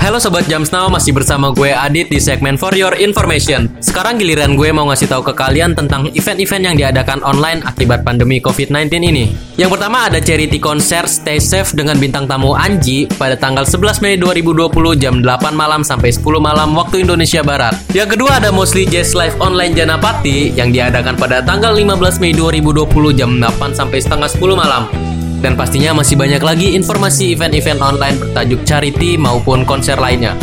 Halo 0.00 0.16
Sobat 0.16 0.48
Jams 0.48 0.72
Now, 0.72 0.88
masih 0.88 1.12
bersama 1.12 1.52
gue 1.52 1.76
Adit 1.76 2.08
di 2.08 2.16
segmen 2.16 2.56
For 2.56 2.72
Your 2.72 2.96
Information. 2.96 3.68
Sekarang 3.84 4.16
giliran 4.16 4.56
gue 4.56 4.72
mau 4.72 4.88
ngasih 4.88 5.12
tahu 5.12 5.28
ke 5.28 5.36
kalian 5.36 5.76
tentang 5.76 6.08
event-event 6.16 6.72
yang 6.72 6.76
diadakan 6.80 7.20
online 7.20 7.60
akibat 7.68 8.00
pandemi 8.00 8.40
COVID-19 8.40 8.96
ini. 8.96 9.28
Yang 9.60 9.76
pertama 9.76 10.08
ada 10.08 10.16
charity 10.16 10.56
konser 10.56 11.04
Stay 11.04 11.36
Safe 11.36 11.76
dengan 11.76 12.00
bintang 12.00 12.24
tamu 12.24 12.56
Anji 12.56 13.12
pada 13.12 13.36
tanggal 13.36 13.68
11 13.68 14.00
Mei 14.00 14.16
2020 14.16 14.72
jam 14.96 15.20
8 15.20 15.52
malam 15.52 15.84
sampai 15.84 16.16
10 16.16 16.24
malam 16.40 16.72
waktu 16.72 17.04
Indonesia 17.04 17.44
Barat. 17.44 17.76
Yang 17.92 18.16
kedua 18.16 18.40
ada 18.40 18.48
Mostly 18.48 18.88
Jazz 18.88 19.12
Live 19.12 19.36
Online 19.36 19.76
Janapati 19.76 20.56
yang 20.56 20.72
diadakan 20.72 21.20
pada 21.20 21.44
tanggal 21.44 21.76
15 21.76 22.24
Mei 22.24 22.32
2020 22.32 22.88
jam 23.20 23.36
8 23.36 23.76
sampai 23.76 24.00
setengah 24.00 24.32
10 24.32 24.48
malam. 24.56 25.09
Dan 25.40 25.56
pastinya 25.56 25.96
masih 25.96 26.20
banyak 26.20 26.44
lagi 26.44 26.76
informasi 26.76 27.32
event-event 27.32 27.80
online 27.80 28.16
bertajuk 28.20 28.60
charity 28.68 29.16
maupun 29.16 29.64
konser 29.64 29.96
lainnya. 29.96 30.36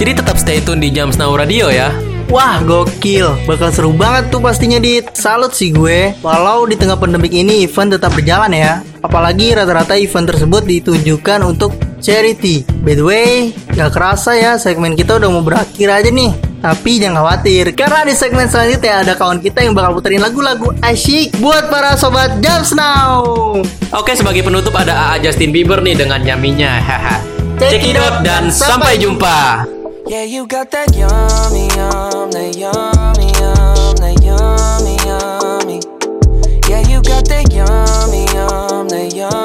Jadi 0.00 0.16
tetap 0.16 0.40
stay 0.40 0.64
tune 0.64 0.80
di 0.80 0.88
Jams 0.88 1.20
Now 1.20 1.36
Radio 1.36 1.68
ya. 1.68 1.92
Wah, 2.30 2.62
gokil. 2.62 3.26
Bakal 3.44 3.68
seru 3.74 3.90
banget 3.90 4.30
tuh 4.30 4.38
pastinya 4.38 4.78
Dit. 4.78 5.18
Salut 5.18 5.50
sih 5.50 5.74
gue. 5.74 6.14
Walau 6.22 6.62
di 6.62 6.78
tengah 6.78 6.94
pandemik 6.94 7.34
ini 7.34 7.66
event 7.66 7.98
tetap 7.98 8.14
berjalan 8.14 8.54
ya. 8.54 8.86
Apalagi 9.02 9.52
rata-rata 9.52 9.98
event 9.98 10.30
tersebut 10.30 10.62
ditujukan 10.62 11.42
untuk 11.42 11.74
charity. 11.98 12.62
By 12.86 12.94
the 12.96 13.04
way, 13.04 13.30
gak 13.74 13.92
kerasa 13.92 14.38
ya 14.38 14.56
segmen 14.56 14.94
kita 14.94 15.18
udah 15.18 15.28
mau 15.28 15.42
berakhir 15.42 15.90
aja 15.90 16.08
nih. 16.08 16.49
Tapi 16.60 17.00
jangan 17.00 17.24
khawatir, 17.24 17.72
karena 17.72 18.04
di 18.04 18.12
segmen 18.12 18.44
selanjutnya 18.44 19.00
ada 19.00 19.16
kawan 19.16 19.40
kita 19.40 19.64
yang 19.64 19.72
bakal 19.72 19.96
puterin 19.96 20.20
lagu-lagu 20.20 20.76
asyik 20.84 21.32
buat 21.40 21.72
para 21.72 21.96
sobat 21.96 22.36
Jams 22.44 22.76
Now. 22.76 23.24
Oke, 23.96 24.12
sebagai 24.12 24.44
penutup 24.44 24.76
ada 24.76 24.92
AA 24.92 25.24
Justin 25.24 25.56
Bieber 25.56 25.80
nih 25.80 25.96
dengan 25.96 26.20
nyaminya. 26.20 26.76
Haha. 26.84 27.16
Check 27.56 27.80
it 27.88 27.96
out 27.96 28.20
dan 28.20 28.52
sampai 28.52 29.00
jumpa. 29.00 29.64
Yeah, 30.04 30.28
you 30.28 30.44
got 30.44 30.68
that 30.76 30.92
yummy, 30.92 31.64
yum, 31.72 32.28
that 32.28 32.52
yummy, 32.52 33.28
yum, 33.40 33.96
that 33.96 34.16
yummy, 34.20 35.00
yummy. 35.08 35.80
Yeah, 36.68 36.84
you 36.84 37.00
got 37.00 37.24
that 37.32 37.48
yummy, 37.48 38.28
yum, 38.36 38.84
that 38.92 39.16
yummy, 39.16 39.39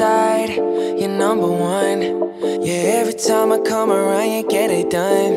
side, 0.00 0.56
you're 0.98 1.10
number 1.24 1.46
one. 1.46 2.00
Yeah, 2.64 3.00
every 3.00 3.12
time 3.12 3.52
I 3.52 3.58
come 3.58 3.90
around, 3.92 4.30
you 4.30 4.48
get 4.48 4.70
it 4.70 4.88
done. 4.88 5.32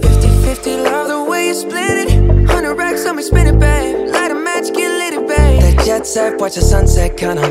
50 0.00 0.28
50, 0.46 0.76
love 0.76 1.08
the 1.08 1.24
way 1.28 1.48
you 1.48 1.54
split 1.54 1.96
it. 2.04 2.10
100 2.46 2.74
racks 2.74 3.04
on 3.06 3.16
me, 3.16 3.24
spin 3.24 3.48
it, 3.48 3.58
babe. 3.58 4.06
Light 4.14 4.30
a 4.30 4.36
match, 4.36 4.72
get 4.72 4.90
lit, 5.00 5.14
it, 5.14 5.26
babe. 5.26 5.62
That 5.62 5.84
jet 5.84 6.06
set, 6.06 6.40
watch 6.40 6.54
the 6.54 6.60
sunset, 6.60 7.16
kinda. 7.16 7.46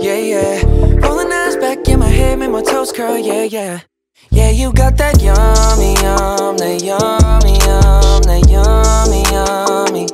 Yeah, 0.00 0.18
yeah. 0.32 0.64
Rolling 1.04 1.30
eyes 1.30 1.54
back 1.54 1.86
in 1.86 2.00
my 2.00 2.08
head, 2.08 2.40
make 2.40 2.50
my 2.50 2.62
toes 2.62 2.90
curl, 2.90 3.16
yeah, 3.16 3.44
yeah. 3.44 3.82
Yeah, 4.30 4.50
you 4.50 4.72
got 4.72 4.96
that 4.96 5.22
yummy, 5.22 5.94
yum, 6.02 6.56
that 6.56 6.82
yummy, 6.82 7.54
yum, 7.66 8.22
that 8.26 8.42
yummy, 8.50 9.22
yummy. 9.30 10.06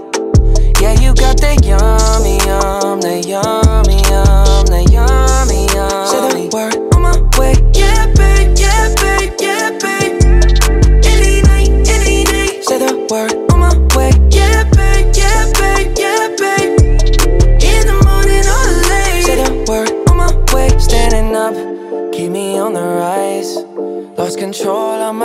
Yeah, 0.83 0.93
you 1.01 1.15
yum, 1.15 1.37
that 1.45 1.65
yummy, 1.65 2.37
yum, 3.31 3.62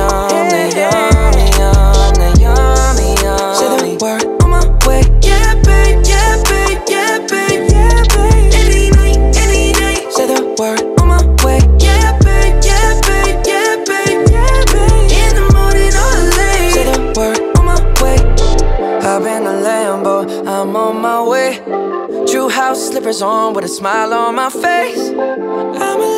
yum, 0.00 0.48
that 0.48 0.72
yummy, 0.80 1.46
yum, 1.60 2.14
that 2.20 2.34
yummy. 2.40 3.08
Say 3.58 3.68
the 3.68 3.98
word 4.02 4.24
on 4.42 4.48
my 4.50 4.64
way. 4.86 5.02
Yeah, 5.22 5.54
babe, 5.66 6.00
yeah, 6.06 6.42
babe, 6.48 6.80
yeah, 6.88 7.18
babe, 7.30 7.64
yeah, 7.70 8.02
babe. 8.14 8.52
Any 8.60 8.90
night, 8.96 9.18
any 9.36 9.72
day. 9.72 9.98
Say 10.10 10.26
the 10.26 10.40
word 10.58 10.80
on 11.00 11.06
my 11.08 11.20
way. 11.44 11.60
Yeah, 11.78 12.18
babe, 12.24 12.56
yeah, 12.64 13.00
babe, 13.06 13.38
yeah, 13.46 13.76
babe, 13.88 14.22
yeah, 14.34 14.64
babe. 14.72 15.10
In 15.20 15.30
the 15.38 15.44
morning 15.54 15.92
or 16.04 16.14
late. 16.38 16.72
Say 16.74 16.84
the 16.90 16.98
word 17.16 17.40
on 17.58 17.64
my 17.66 17.78
way. 18.02 18.18
In 19.20 19.46
a 19.46 19.54
Lambo, 19.66 20.14
I'm 20.46 20.74
on 20.76 21.00
my 21.00 21.20
way. 21.22 21.60
True 22.26 22.48
house 22.48 22.88
slippers 22.88 23.20
on 23.22 23.54
with 23.54 23.64
a 23.64 23.68
smile 23.68 24.14
on 24.14 24.34
my 24.36 24.48
face. 24.50 25.10
I'm 25.10 26.00
elated 26.00 26.09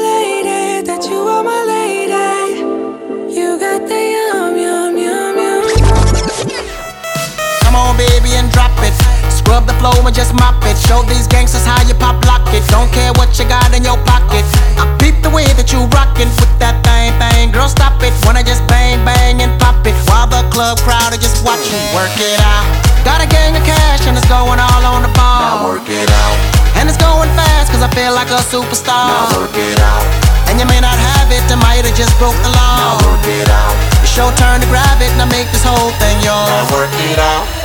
Scrub 9.52 9.68
the 9.68 9.76
flow 9.84 9.92
and 10.08 10.16
just 10.16 10.32
mop 10.32 10.64
it. 10.64 10.80
Show 10.80 11.04
these 11.04 11.28
gangsters 11.28 11.68
how 11.68 11.76
you 11.84 11.92
pop 11.92 12.16
lock 12.24 12.40
it. 12.56 12.64
Don't 12.72 12.88
care 12.88 13.12
what 13.20 13.36
you 13.36 13.44
got 13.44 13.68
in 13.76 13.84
your 13.84 14.00
pocket. 14.08 14.40
I 14.80 14.88
peep 14.96 15.20
the 15.20 15.28
way 15.28 15.44
that 15.60 15.68
you 15.68 15.84
rockin' 15.92 16.32
with 16.40 16.56
that 16.56 16.80
thing, 16.80 17.12
thing. 17.20 17.52
Girl, 17.52 17.68
stop 17.68 18.00
it. 18.00 18.16
Wanna 18.24 18.40
just 18.40 18.64
bang, 18.64 19.04
bang, 19.04 19.44
and 19.44 19.52
pop 19.60 19.84
it. 19.84 19.92
While 20.08 20.24
the 20.24 20.40
club 20.48 20.80
crowd 20.80 21.12
are 21.12 21.20
just 21.20 21.44
watching. 21.44 21.84
Work 21.92 22.16
it 22.16 22.40
out. 22.40 22.64
Got 23.04 23.20
a 23.20 23.28
gang 23.28 23.52
of 23.52 23.60
cash 23.68 24.08
and 24.08 24.16
it's 24.16 24.24
going 24.24 24.56
all 24.56 24.82
on 24.88 25.04
the 25.04 25.12
ball. 25.12 25.44
Now 25.44 25.68
work 25.68 25.84
it 25.84 26.08
out. 26.08 26.36
And 26.80 26.88
it's 26.88 26.96
going 26.96 27.28
fast 27.36 27.76
cause 27.76 27.84
I 27.84 27.92
feel 27.92 28.16
like 28.16 28.32
a 28.32 28.40
superstar. 28.48 29.04
Now 29.04 29.36
work 29.36 29.52
it 29.52 29.76
out. 29.84 30.08
And 30.48 30.56
you 30.56 30.64
may 30.64 30.80
not 30.80 30.96
have 30.96 31.28
it, 31.28 31.44
I 31.52 31.60
might 31.60 31.84
have 31.84 31.92
just 31.92 32.16
broke 32.16 32.40
the 32.40 32.48
law. 32.56 32.96
Now 32.96 33.04
work 33.04 33.28
it 33.28 33.52
out. 33.52 33.76
It's 34.00 34.16
your 34.16 34.32
turn 34.40 34.64
to 34.64 34.68
grab 34.72 34.96
it 35.04 35.12
and 35.12 35.20
I 35.20 35.28
make 35.28 35.52
this 35.52 35.60
whole 35.60 35.92
thing 36.00 36.16
yours. 36.24 36.48
Now 36.48 36.72
work 36.72 36.96
it 37.04 37.20
out. 37.20 37.61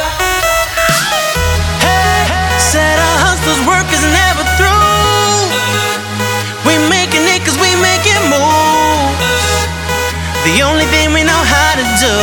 Said 2.67 2.99
our 2.99 3.19
hustler's 3.23 3.63
work 3.63 3.87
is 3.95 4.03
never 4.11 4.43
through. 4.59 4.75
We 6.67 6.75
making 6.91 7.23
it 7.23 7.39
cause 7.47 7.55
we 7.63 7.71
making 7.79 8.19
moves. 8.27 9.47
The 10.43 10.67
only 10.67 10.83
thing 10.91 11.15
we 11.15 11.23
know 11.23 11.43
how 11.47 11.79
to 11.79 11.85
do. 11.95 12.15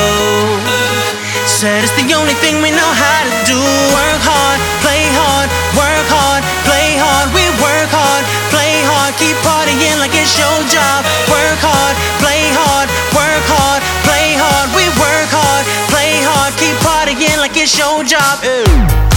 Said 1.49 1.81
it's 1.81 1.97
the 1.97 2.13
only 2.13 2.37
thing 2.45 2.61
we 2.61 2.69
know 2.77 2.93
how 2.93 3.21
to 3.25 3.33
do. 3.49 3.57
Work 3.97 4.21
hard, 4.21 4.61
play 4.85 5.09
hard, 5.17 5.49
work 5.73 6.07
hard, 6.13 6.45
play 6.69 7.01
hard. 7.01 7.33
We 7.33 7.49
work 7.65 7.89
hard, 7.89 8.29
play 8.53 8.85
hard, 8.85 9.17
keep 9.17 9.41
partying 9.41 9.97
like 9.97 10.13
it's 10.13 10.37
your 10.37 10.61
job. 10.69 11.09
Work 11.33 11.57
hard, 11.65 11.97
play 12.21 12.53
hard, 12.53 12.93
work 13.17 13.45
hard, 13.49 13.81
play 14.05 14.37
hard. 14.37 14.69
We 14.77 14.93
work 15.01 15.31
hard, 15.33 15.65
play 15.89 16.21
hard, 16.21 16.53
keep 16.61 16.77
partying 16.85 17.41
like 17.41 17.57
it's 17.57 17.73
your 17.81 18.05
job. 18.05 18.45
Some 18.45 19.14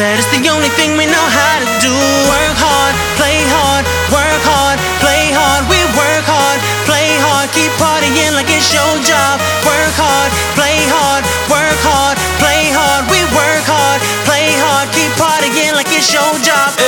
Said 0.00 0.16
it's 0.16 0.32
the 0.32 0.40
only 0.48 0.72
thing 0.80 0.96
we 0.96 1.04
know 1.04 1.26
how 1.28 1.60
to 1.60 1.68
do. 1.76 1.92
Work 1.92 2.56
hard, 2.56 2.96
play 3.20 3.36
hard, 3.52 3.84
work 4.08 4.42
hard, 4.48 4.80
play 4.96 5.28
hard. 5.28 5.68
We 5.68 5.76
work 5.92 6.24
hard, 6.24 6.56
play 6.88 7.20
hard, 7.20 7.52
keep 7.52 7.68
partying 7.76 8.32
like 8.32 8.48
it's 8.48 8.72
your 8.72 8.96
job. 9.04 9.36
Work 9.60 9.92
hard, 10.00 10.32
play 10.56 10.80
hard, 10.88 11.20
work 11.52 11.80
hard, 11.84 12.16
play 12.40 12.72
hard. 12.72 13.12
We 13.12 13.20
work 13.36 13.68
hard, 13.68 14.00
play 14.24 14.56
hard, 14.56 14.88
keep 14.96 15.12
partying 15.20 15.76
like 15.76 15.92
it's 15.92 16.08
your 16.08 16.32
job. 16.40 16.79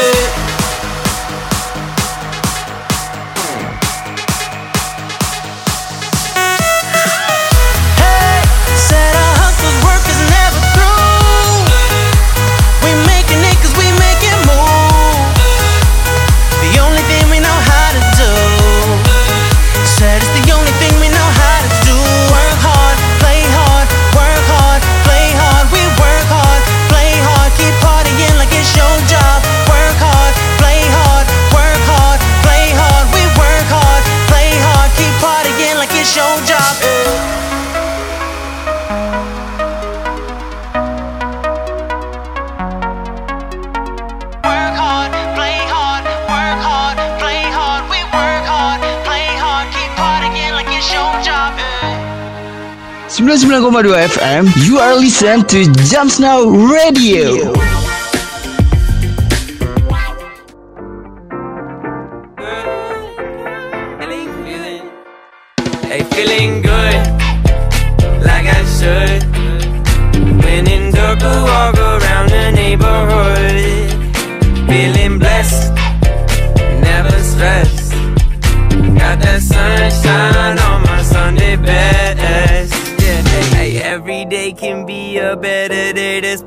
99,2 53.27 54.09
FM, 54.09 54.67
you 54.67 54.79
are 54.79 54.97
listening 54.97 55.45
to 55.47 55.65
Jumps 55.85 56.19
Now 56.19 56.43
Radio. 56.45 57.53
Hey, 57.55 57.82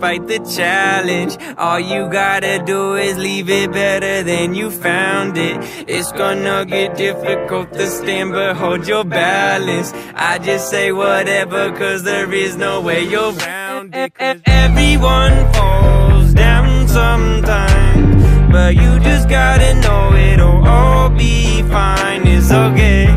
despite 0.05 0.27
the 0.27 0.39
challenge. 0.55 1.37
All 1.57 1.79
you 1.79 2.07
gotta 2.09 2.63
do 2.63 2.95
is 2.95 3.17
leave 3.17 3.49
it 3.49 3.71
better 3.71 4.21
than 4.23 4.53
you 4.53 4.69
found 4.69 5.37
it. 5.37 5.57
It's 5.87 6.11
gonna 6.11 6.65
get 6.65 6.95
difficult 6.95 7.73
to 7.73 7.87
stand, 7.87 8.31
but 8.31 8.55
hold 8.55 8.87
your 8.87 9.03
balance. 9.03 9.93
I 10.13 10.37
just 10.37 10.69
say 10.69 10.91
whatever, 10.91 11.71
cause 11.71 12.03
there 12.03 12.31
is 12.31 12.55
no 12.55 12.81
way 12.81 13.03
you're 13.03 13.31
round 13.31 13.95
it. 13.95 14.13
Everyone 14.45 15.51
falls 15.53 16.33
down 16.33 16.87
sometimes, 16.87 18.51
but 18.51 18.75
you 18.75 18.99
just 18.99 19.27
gotta 19.27 19.73
know 19.81 20.13
it'll 20.13 20.67
all 20.67 21.09
be 21.09 21.63
fine. 21.63 22.27
It's 22.27 22.51
okay. 22.51 23.07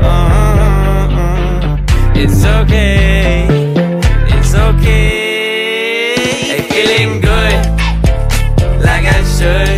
Uh-uh-uh. 0.00 1.76
It's 2.14 2.44
okay. 2.44 3.46
It's 4.34 4.54
okay. 4.54 5.17
say 9.38 9.77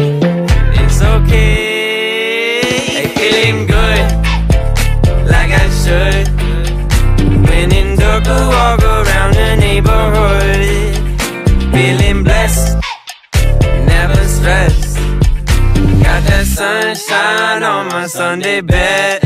Hey, 1.31 3.07
feeling 3.15 3.67
good, 3.67 4.05
like 5.33 5.51
I 5.63 5.67
should. 5.81 6.27
When 7.47 7.71
in 7.71 7.91
I 8.01 8.47
walk 8.55 8.81
around 8.83 9.33
the 9.35 9.55
neighborhood. 9.55 10.61
Feeling 11.73 12.23
blessed, 12.23 12.77
never 13.93 14.23
stressed. 14.27 14.97
Got 16.03 16.21
that 16.29 16.45
sunshine 16.45 17.63
on 17.63 17.87
my 17.87 18.07
Sunday 18.07 18.61
best. 18.61 19.20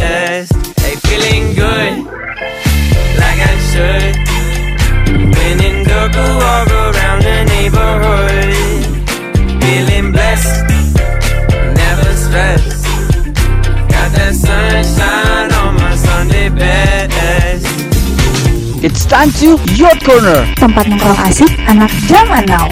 It's 18.86 19.02
time 19.02 19.34
to 19.42 19.58
Yacht 19.74 20.06
Corner. 20.06 20.46
Tempat 20.62 20.86
nongkrong 20.86 21.18
asik 21.26 21.50
anak 21.66 21.90
zaman 22.06 22.46
now. 22.46 22.70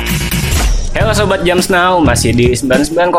Halo 0.94 1.10
Sobat 1.10 1.42
Jams 1.42 1.74
Now, 1.74 1.98
masih 1.98 2.38
di 2.38 2.54
99,2 2.54 3.18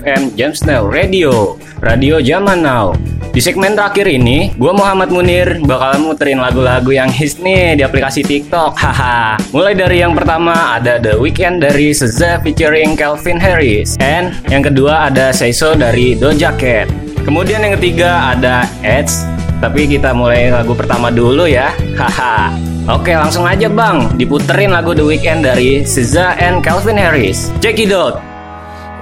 FM 0.00 0.32
Jams 0.40 0.64
Now 0.64 0.88
Radio, 0.88 1.60
Radio 1.84 2.16
Zaman 2.16 2.64
Now. 2.64 2.96
Di 3.36 3.44
segmen 3.44 3.76
terakhir 3.76 4.08
ini, 4.08 4.56
gue 4.56 4.72
Muhammad 4.72 5.12
Munir 5.12 5.60
bakal 5.68 6.00
muterin 6.00 6.40
lagu-lagu 6.40 6.88
yang 6.88 7.12
hits 7.12 7.36
nih 7.44 7.76
di 7.76 7.84
aplikasi 7.84 8.24
TikTok. 8.24 8.72
Haha. 8.72 9.36
Mulai 9.52 9.76
dari 9.76 10.00
yang 10.00 10.16
pertama 10.16 10.80
ada 10.80 10.96
The 10.96 11.20
Weeknd 11.20 11.60
dari 11.60 11.92
SZA 11.92 12.40
featuring 12.40 12.96
Calvin 12.96 13.36
Harris, 13.36 14.00
and 14.00 14.32
yang 14.48 14.64
kedua 14.64 15.12
ada 15.12 15.28
Say 15.28 15.52
So 15.52 15.76
dari 15.76 16.16
Doja 16.16 16.56
Cat. 16.56 16.88
Kemudian 17.20 17.60
yang 17.60 17.76
ketiga 17.76 18.32
ada 18.32 18.64
Edge, 18.80 19.12
tapi 19.60 19.84
kita 19.84 20.16
mulai 20.16 20.48
lagu 20.48 20.72
pertama 20.72 21.12
dulu 21.12 21.44
ya. 21.44 21.70
Haha. 21.94 22.50
Oke, 22.88 23.12
langsung 23.12 23.44
aja 23.44 23.68
Bang, 23.68 24.16
diputerin 24.16 24.72
lagu 24.72 24.96
The 24.96 25.04
Weeknd 25.04 25.44
dari 25.44 25.84
SZA 25.84 26.40
and 26.40 26.64
Calvin 26.64 26.96
Harris. 26.96 27.52
Check 27.60 27.78
it 27.78 27.92
out. 27.92 28.18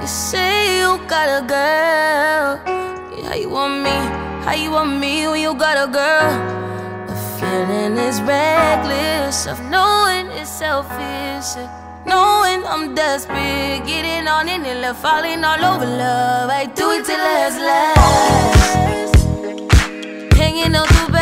You 0.02 0.10
say 0.10 0.82
you 0.82 0.98
got 1.06 1.30
a 1.30 1.40
girl. 1.46 2.58
Yeah, 3.14 3.38
you 3.38 3.48
want 3.48 3.86
me? 3.86 3.94
How 4.42 4.58
you 4.58 4.74
want 4.74 4.98
me 4.98 5.30
when 5.30 5.40
you 5.40 5.54
got 5.54 5.78
a 5.78 5.86
girl? 5.86 6.28
The 7.06 7.16
feeling 7.38 7.96
is 7.96 8.18
reckless 8.26 9.46
of 9.46 9.62
knowing 9.70 10.26
it's 10.34 10.50
selfish. 10.50 11.54
Knowing 12.02 12.66
I'm 12.66 12.98
desperate, 12.98 13.86
getting 13.86 14.26
on 14.26 14.50
it 14.50 14.66
and 14.66 14.82
left 14.82 15.00
falling 15.00 15.44
all 15.46 15.62
over 15.62 15.86
love. 15.86 16.50
I 16.50 16.66
do 16.66 16.92
it 16.98 17.06
till 17.06 17.16
last 17.16 17.58
last. 17.62 19.17
singing 20.60 20.74
all 20.74 20.86
too. 20.86 21.17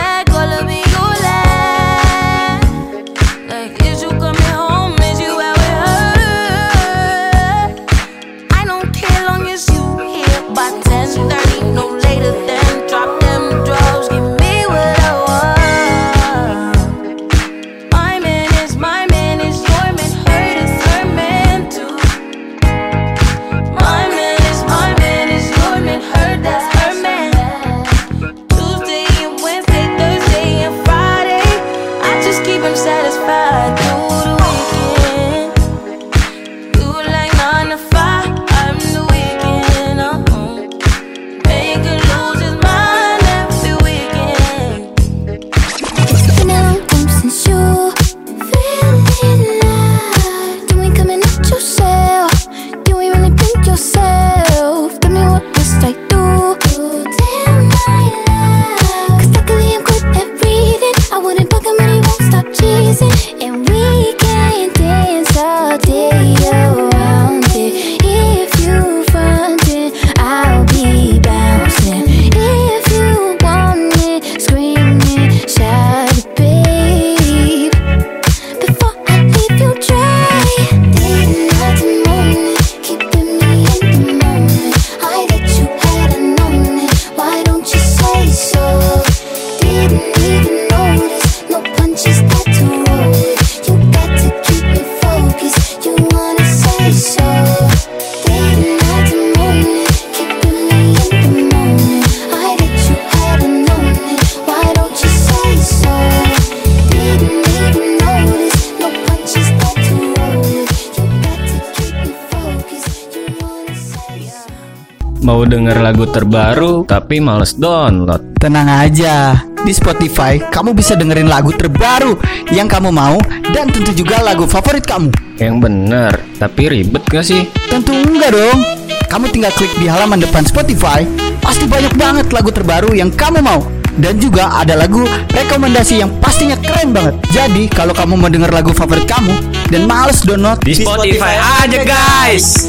Mau 115.24 115.48
denger 115.48 115.80
lagu 115.80 116.04
terbaru 116.04 116.84
tapi 116.84 117.22
males 117.24 117.56
download. 117.56 118.36
Tenang 118.36 118.68
aja, 118.68 119.40
di 119.64 119.72
Spotify, 119.72 120.36
kamu 120.38 120.76
bisa 120.76 120.92
dengerin 120.92 121.26
lagu 121.26 121.50
terbaru 121.56 122.20
yang 122.52 122.68
kamu 122.68 122.92
mau 122.92 123.16
dan 123.50 123.72
tentu 123.72 123.96
juga 123.96 124.20
lagu 124.20 124.44
favorit 124.44 124.84
kamu. 124.84 125.08
Yang 125.40 125.56
bener, 125.56 126.12
tapi 126.36 126.68
ribet 126.68 127.02
gak 127.08 127.24
sih? 127.24 127.48
Tentu 127.66 127.96
enggak 127.96 128.36
dong. 128.36 128.60
Kamu 129.08 129.32
tinggal 129.32 129.54
klik 129.56 129.72
di 129.80 129.88
halaman 129.88 130.20
depan 130.20 130.44
Spotify, 130.44 131.06
pasti 131.40 131.64
banyak 131.64 131.96
banget 131.96 132.26
lagu 132.30 132.52
terbaru 132.52 132.92
yang 132.92 133.08
kamu 133.08 133.40
mau. 133.40 133.64
Dan 133.96 134.20
juga 134.20 134.52
ada 134.52 134.76
lagu 134.76 135.08
rekomendasi 135.32 136.04
yang 136.04 136.12
pastinya 136.20 136.60
keren 136.60 136.92
banget. 136.92 137.16
Jadi 137.32 137.64
kalau 137.72 137.96
kamu 137.96 138.20
mau 138.20 138.28
denger 138.28 138.52
lagu 138.52 138.76
favorit 138.76 139.08
kamu 139.08 139.32
dan 139.72 139.88
males 139.88 140.20
download 140.20 140.60
Di 140.60 140.76
Spotify 140.76 141.40
aja 141.64 141.80
guys. 141.80 142.68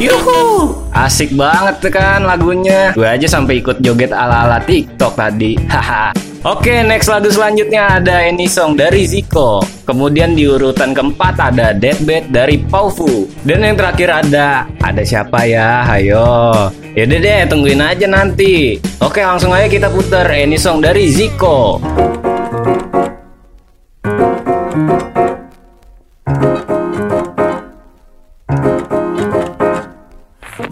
Yuhu, 0.00 0.72
asik 0.96 1.36
banget 1.36 1.76
tuh 1.84 1.92
kan 1.92 2.24
lagunya. 2.24 2.88
Gue 2.96 3.04
aja 3.04 3.28
sampai 3.28 3.60
ikut 3.60 3.84
joget 3.84 4.16
ala-ala 4.16 4.56
TikTok 4.56 5.12
tadi. 5.12 5.60
Haha. 5.68 6.16
Oke, 6.40 6.72
next 6.80 7.12
lagu 7.12 7.28
selanjutnya 7.28 8.00
ada 8.00 8.24
Any 8.24 8.48
Song 8.48 8.80
dari 8.80 9.04
Zico. 9.04 9.60
Kemudian 9.84 10.32
di 10.32 10.48
urutan 10.48 10.96
keempat 10.96 11.52
ada 11.52 11.76
Deadbed 11.76 12.32
dari 12.32 12.56
Paufu. 12.56 13.28
Dan 13.44 13.60
yang 13.60 13.76
terakhir 13.76 14.24
ada 14.24 14.64
ada 14.80 15.02
siapa 15.04 15.44
ya? 15.44 15.84
Hayo. 15.84 16.72
Yaudah 16.96 17.20
deh, 17.20 17.40
tungguin 17.44 17.84
aja 17.84 18.08
nanti. 18.08 18.80
Oke, 19.04 19.20
langsung 19.20 19.52
aja 19.52 19.68
kita 19.68 19.92
putar 19.92 20.32
Any 20.32 20.56
Song 20.56 20.80
dari 20.80 21.12
Zico. 21.12 21.76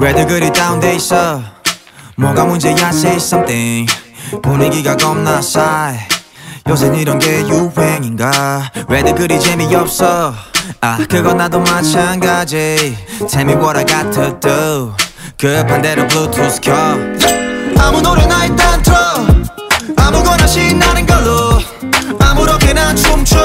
왜들 0.09 0.27
그리 0.27 0.51
다운돼 0.51 0.95
있어. 0.95 1.43
뭐가 2.17 2.47
문제야 2.47 2.89
say 2.89 3.17
something. 3.17 3.93
분위기가 4.43 4.97
겁나 4.97 5.43
싸해. 5.43 6.09
요새 6.67 6.91
이런 6.97 7.19
게 7.19 7.47
유행인가? 7.47 8.73
왜들 8.89 9.15
그리 9.15 9.39
재미없어? 9.39 10.33
아 10.81 10.99
그건 11.11 11.37
나도 11.37 11.61
마찬가지. 11.61 12.97
Tell 13.31 13.51
me 13.51 13.53
what 13.63 13.77
I 13.77 13.85
got 13.85 14.11
to 14.13 14.41
do 14.41 14.95
급한 15.37 15.83
대로 15.83 16.09
블루투스 16.09 16.63
켜. 16.63 16.73
아무 17.79 18.01
노래나 18.01 18.47
일단 18.47 18.81
틀어. 18.81 18.97
아무거나 19.95 20.47
신나는 20.47 21.05
걸로. 21.05 21.61
아무렇게나 22.19 22.95
춤춰. 22.95 23.37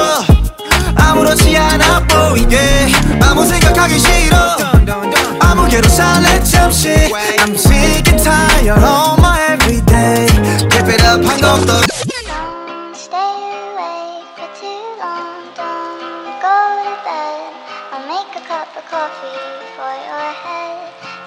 아무렇지 0.96 1.54
않아 1.58 2.00
보이게. 2.06 2.88
아무 3.20 3.44
생각하기 3.44 3.98
싫어 3.98 4.73
아무개로 5.73 5.89
살래 5.89 6.43
잠시 6.43 6.89
I'm 7.39 7.55
sick 7.55 8.07
and 8.09 8.21
tired 8.23 8.69
of 8.69 9.19
my 9.19 9.39
everyday 9.49 10.27
Keep 10.69 10.87
it 10.93 11.01
up 11.03 11.25
한 11.25 11.41
곡더 11.41 11.81
Stay 12.93 13.17
awake 13.17 14.29
for 14.37 14.49
too 14.61 14.81
long. 15.01 15.49
Don't 15.57 16.37
go 16.37 16.57
to 16.85 16.93
bed. 17.01 17.49
I'll 17.91 18.05
make 18.05 18.29
a 18.37 18.43
cup 18.45 18.69
of 18.77 18.85
coffee 18.85 19.41
for 19.73 19.93
your 20.05 20.29
head. 20.37 20.77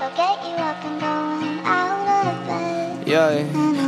I'll 0.00 0.14
get 0.14 0.38
you 0.46 0.54
up 0.62 0.78
and 0.84 1.00
going 1.00 1.58
out 1.66 2.06
of 2.06 2.46
bed. 2.46 3.02
Yeah, 3.06 3.42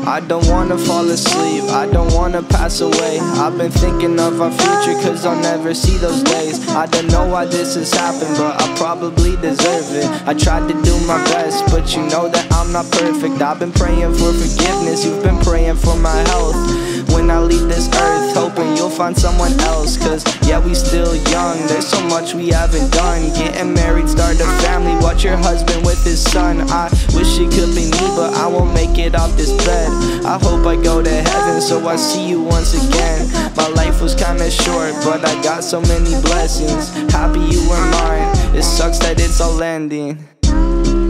I 0.09 0.21
don't 0.21 0.47
wanna 0.47 0.75
fall 0.75 1.07
asleep, 1.07 1.65
I 1.65 1.85
don't 1.85 2.11
wanna 2.15 2.41
pass 2.41 2.81
away. 2.81 3.19
I've 3.19 3.59
been 3.59 3.71
thinking 3.71 4.19
of 4.19 4.41
our 4.41 4.49
future, 4.49 4.99
cause 5.03 5.23
I'll 5.23 5.39
never 5.39 5.75
see 5.75 5.97
those 5.97 6.23
days. 6.23 6.67
I 6.69 6.87
don't 6.87 7.11
know 7.11 7.27
why 7.27 7.45
this 7.45 7.75
has 7.75 7.93
happened, 7.93 8.35
but 8.35 8.59
I 8.59 8.75
probably 8.75 9.35
deserve 9.35 9.93
it. 9.93 10.09
I 10.27 10.33
tried 10.33 10.67
to 10.67 10.81
do 10.81 10.99
my 11.05 11.23
best, 11.25 11.63
but 11.67 11.95
you 11.95 12.01
know 12.07 12.27
that 12.27 12.51
I'm 12.51 12.71
not 12.71 12.89
perfect. 12.91 13.39
I've 13.39 13.59
been 13.59 13.71
praying 13.71 14.15
for 14.15 14.33
forgiveness, 14.33 15.05
you've 15.05 15.21
been 15.21 15.37
praying 15.41 15.75
for 15.75 15.95
my 15.95 16.17
health. 16.29 16.88
When 17.13 17.29
I 17.29 17.39
leave 17.39 17.67
this 17.67 17.87
earth, 17.87 18.35
hoping 18.35 18.75
you'll 18.77 18.89
find 18.89 19.17
someone 19.17 19.53
else. 19.61 19.97
Cause 19.97 20.23
yeah, 20.47 20.59
we 20.59 20.73
still 20.73 21.15
young, 21.31 21.57
there's 21.67 21.87
so 21.87 22.01
much 22.07 22.33
we 22.33 22.49
haven't 22.49 22.91
done. 22.91 23.29
Getting 23.33 23.73
married, 23.73 24.09
start 24.09 24.35
a 24.39 24.45
family, 24.63 24.95
watch 25.03 25.23
your 25.23 25.37
husband 25.37 25.85
with 25.85 26.03
his 26.03 26.21
son. 26.21 26.61
I 26.69 26.89
wish 27.13 27.39
it 27.39 27.51
could 27.51 27.73
be 27.75 27.85
me, 27.91 28.05
but 28.15 28.33
I 28.35 28.47
won't 28.47 28.73
make 28.73 28.97
it 28.97 29.15
off 29.15 29.35
this 29.37 29.51
bed. 29.65 29.89
I 30.25 30.37
hope 30.37 30.65
I 30.65 30.75
go 30.81 31.01
to 31.01 31.09
heaven, 31.09 31.61
so 31.61 31.87
I 31.87 31.95
see 31.95 32.27
you 32.27 32.41
once 32.41 32.73
again. 32.73 33.29
My 33.55 33.67
life 33.69 34.01
was 34.01 34.15
kinda 34.15 34.49
short, 34.49 34.93
but 35.03 35.25
I 35.25 35.41
got 35.41 35.63
so 35.63 35.81
many 35.81 36.19
blessings. 36.21 36.89
Happy 37.11 37.39
you 37.39 37.61
were 37.69 37.85
mine, 37.91 38.29
it 38.55 38.63
sucks 38.63 38.99
that 38.99 39.19
it's 39.19 39.39
all 39.41 39.61
ending. 39.61 40.17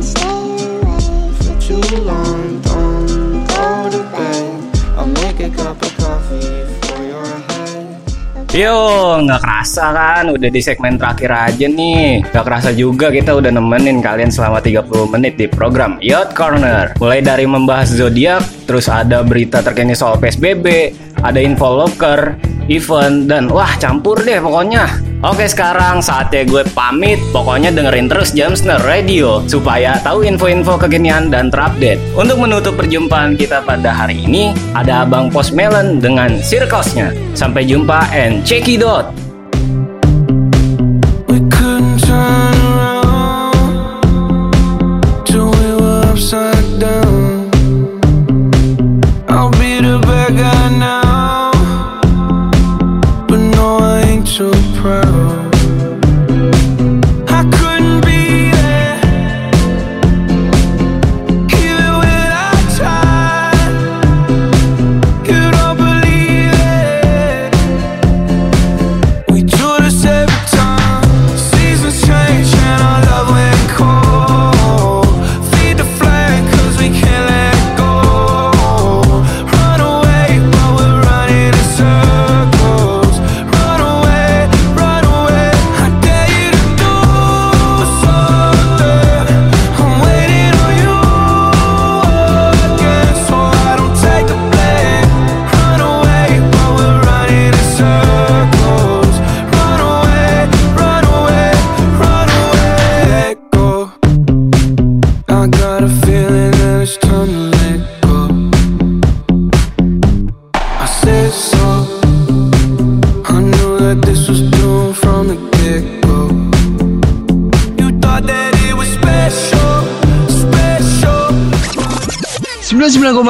Stay 0.01 0.25
away 0.25 0.99
For 1.41 1.55
too 1.61 1.81
long, 2.03 2.38
Yo, 8.49 8.75
nggak 9.23 9.39
kerasa 9.39 9.95
kan? 9.95 10.35
Udah 10.35 10.49
di 10.51 10.59
segmen 10.59 10.99
terakhir 10.99 11.31
aja 11.31 11.63
nih. 11.63 12.27
Nggak 12.27 12.43
kerasa 12.43 12.75
juga 12.75 13.07
kita 13.07 13.39
udah 13.39 13.47
nemenin 13.47 14.03
kalian 14.03 14.35
selama 14.35 14.59
30 14.59 14.89
menit 15.15 15.39
di 15.39 15.47
program 15.47 15.95
Yacht 16.03 16.35
Corner. 16.35 16.91
Mulai 16.99 17.23
dari 17.23 17.47
membahas 17.47 17.87
zodiak, 17.87 18.43
terus 18.67 18.91
ada 18.91 19.23
berita 19.23 19.63
terkini 19.63 19.95
soal 19.95 20.19
PSBB, 20.19 20.91
ada 21.23 21.39
info 21.39 21.71
locker, 21.71 22.35
event, 22.69 23.27
dan 23.27 23.49
wah 23.49 23.75
campur 23.81 24.21
deh 24.21 24.39
pokoknya. 24.39 24.87
Oke 25.19 25.51
sekarang 25.51 25.99
saatnya 25.99 26.47
gue 26.47 26.63
pamit. 26.71 27.19
Pokoknya 27.35 27.75
dengerin 27.75 28.07
terus 28.07 28.31
Jamsner 28.31 28.79
Radio 28.87 29.43
Supaya 29.51 29.99
tahu 29.99 30.23
info-info 30.23 30.79
kekinian 30.79 31.27
dan 31.27 31.51
terupdate. 31.51 31.99
Untuk 32.15 32.39
menutup 32.39 32.79
perjumpaan 32.79 33.35
kita 33.35 33.59
pada 33.67 33.91
hari 33.91 34.15
ini 34.23 34.55
Ada 34.71 35.03
Abang 35.03 35.27
Pos 35.27 35.51
Melon 35.51 35.99
dengan 35.99 36.39
sirkosnya. 36.39 37.11
Sampai 37.35 37.67
jumpa 37.67 38.07
and 38.15 38.47
check 38.47 38.71
it 38.71 38.79
out. 38.79 39.11
Couldn't 41.27 41.99
turn 41.99 42.38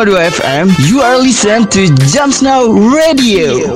99,2 0.05 0.29
FM, 0.31 0.89
you 0.89 1.01
are 1.01 1.17
listening 1.17 1.67
to 1.67 1.93
Jumps 2.07 2.41
Now 2.41 2.65
Radio. 2.67 3.75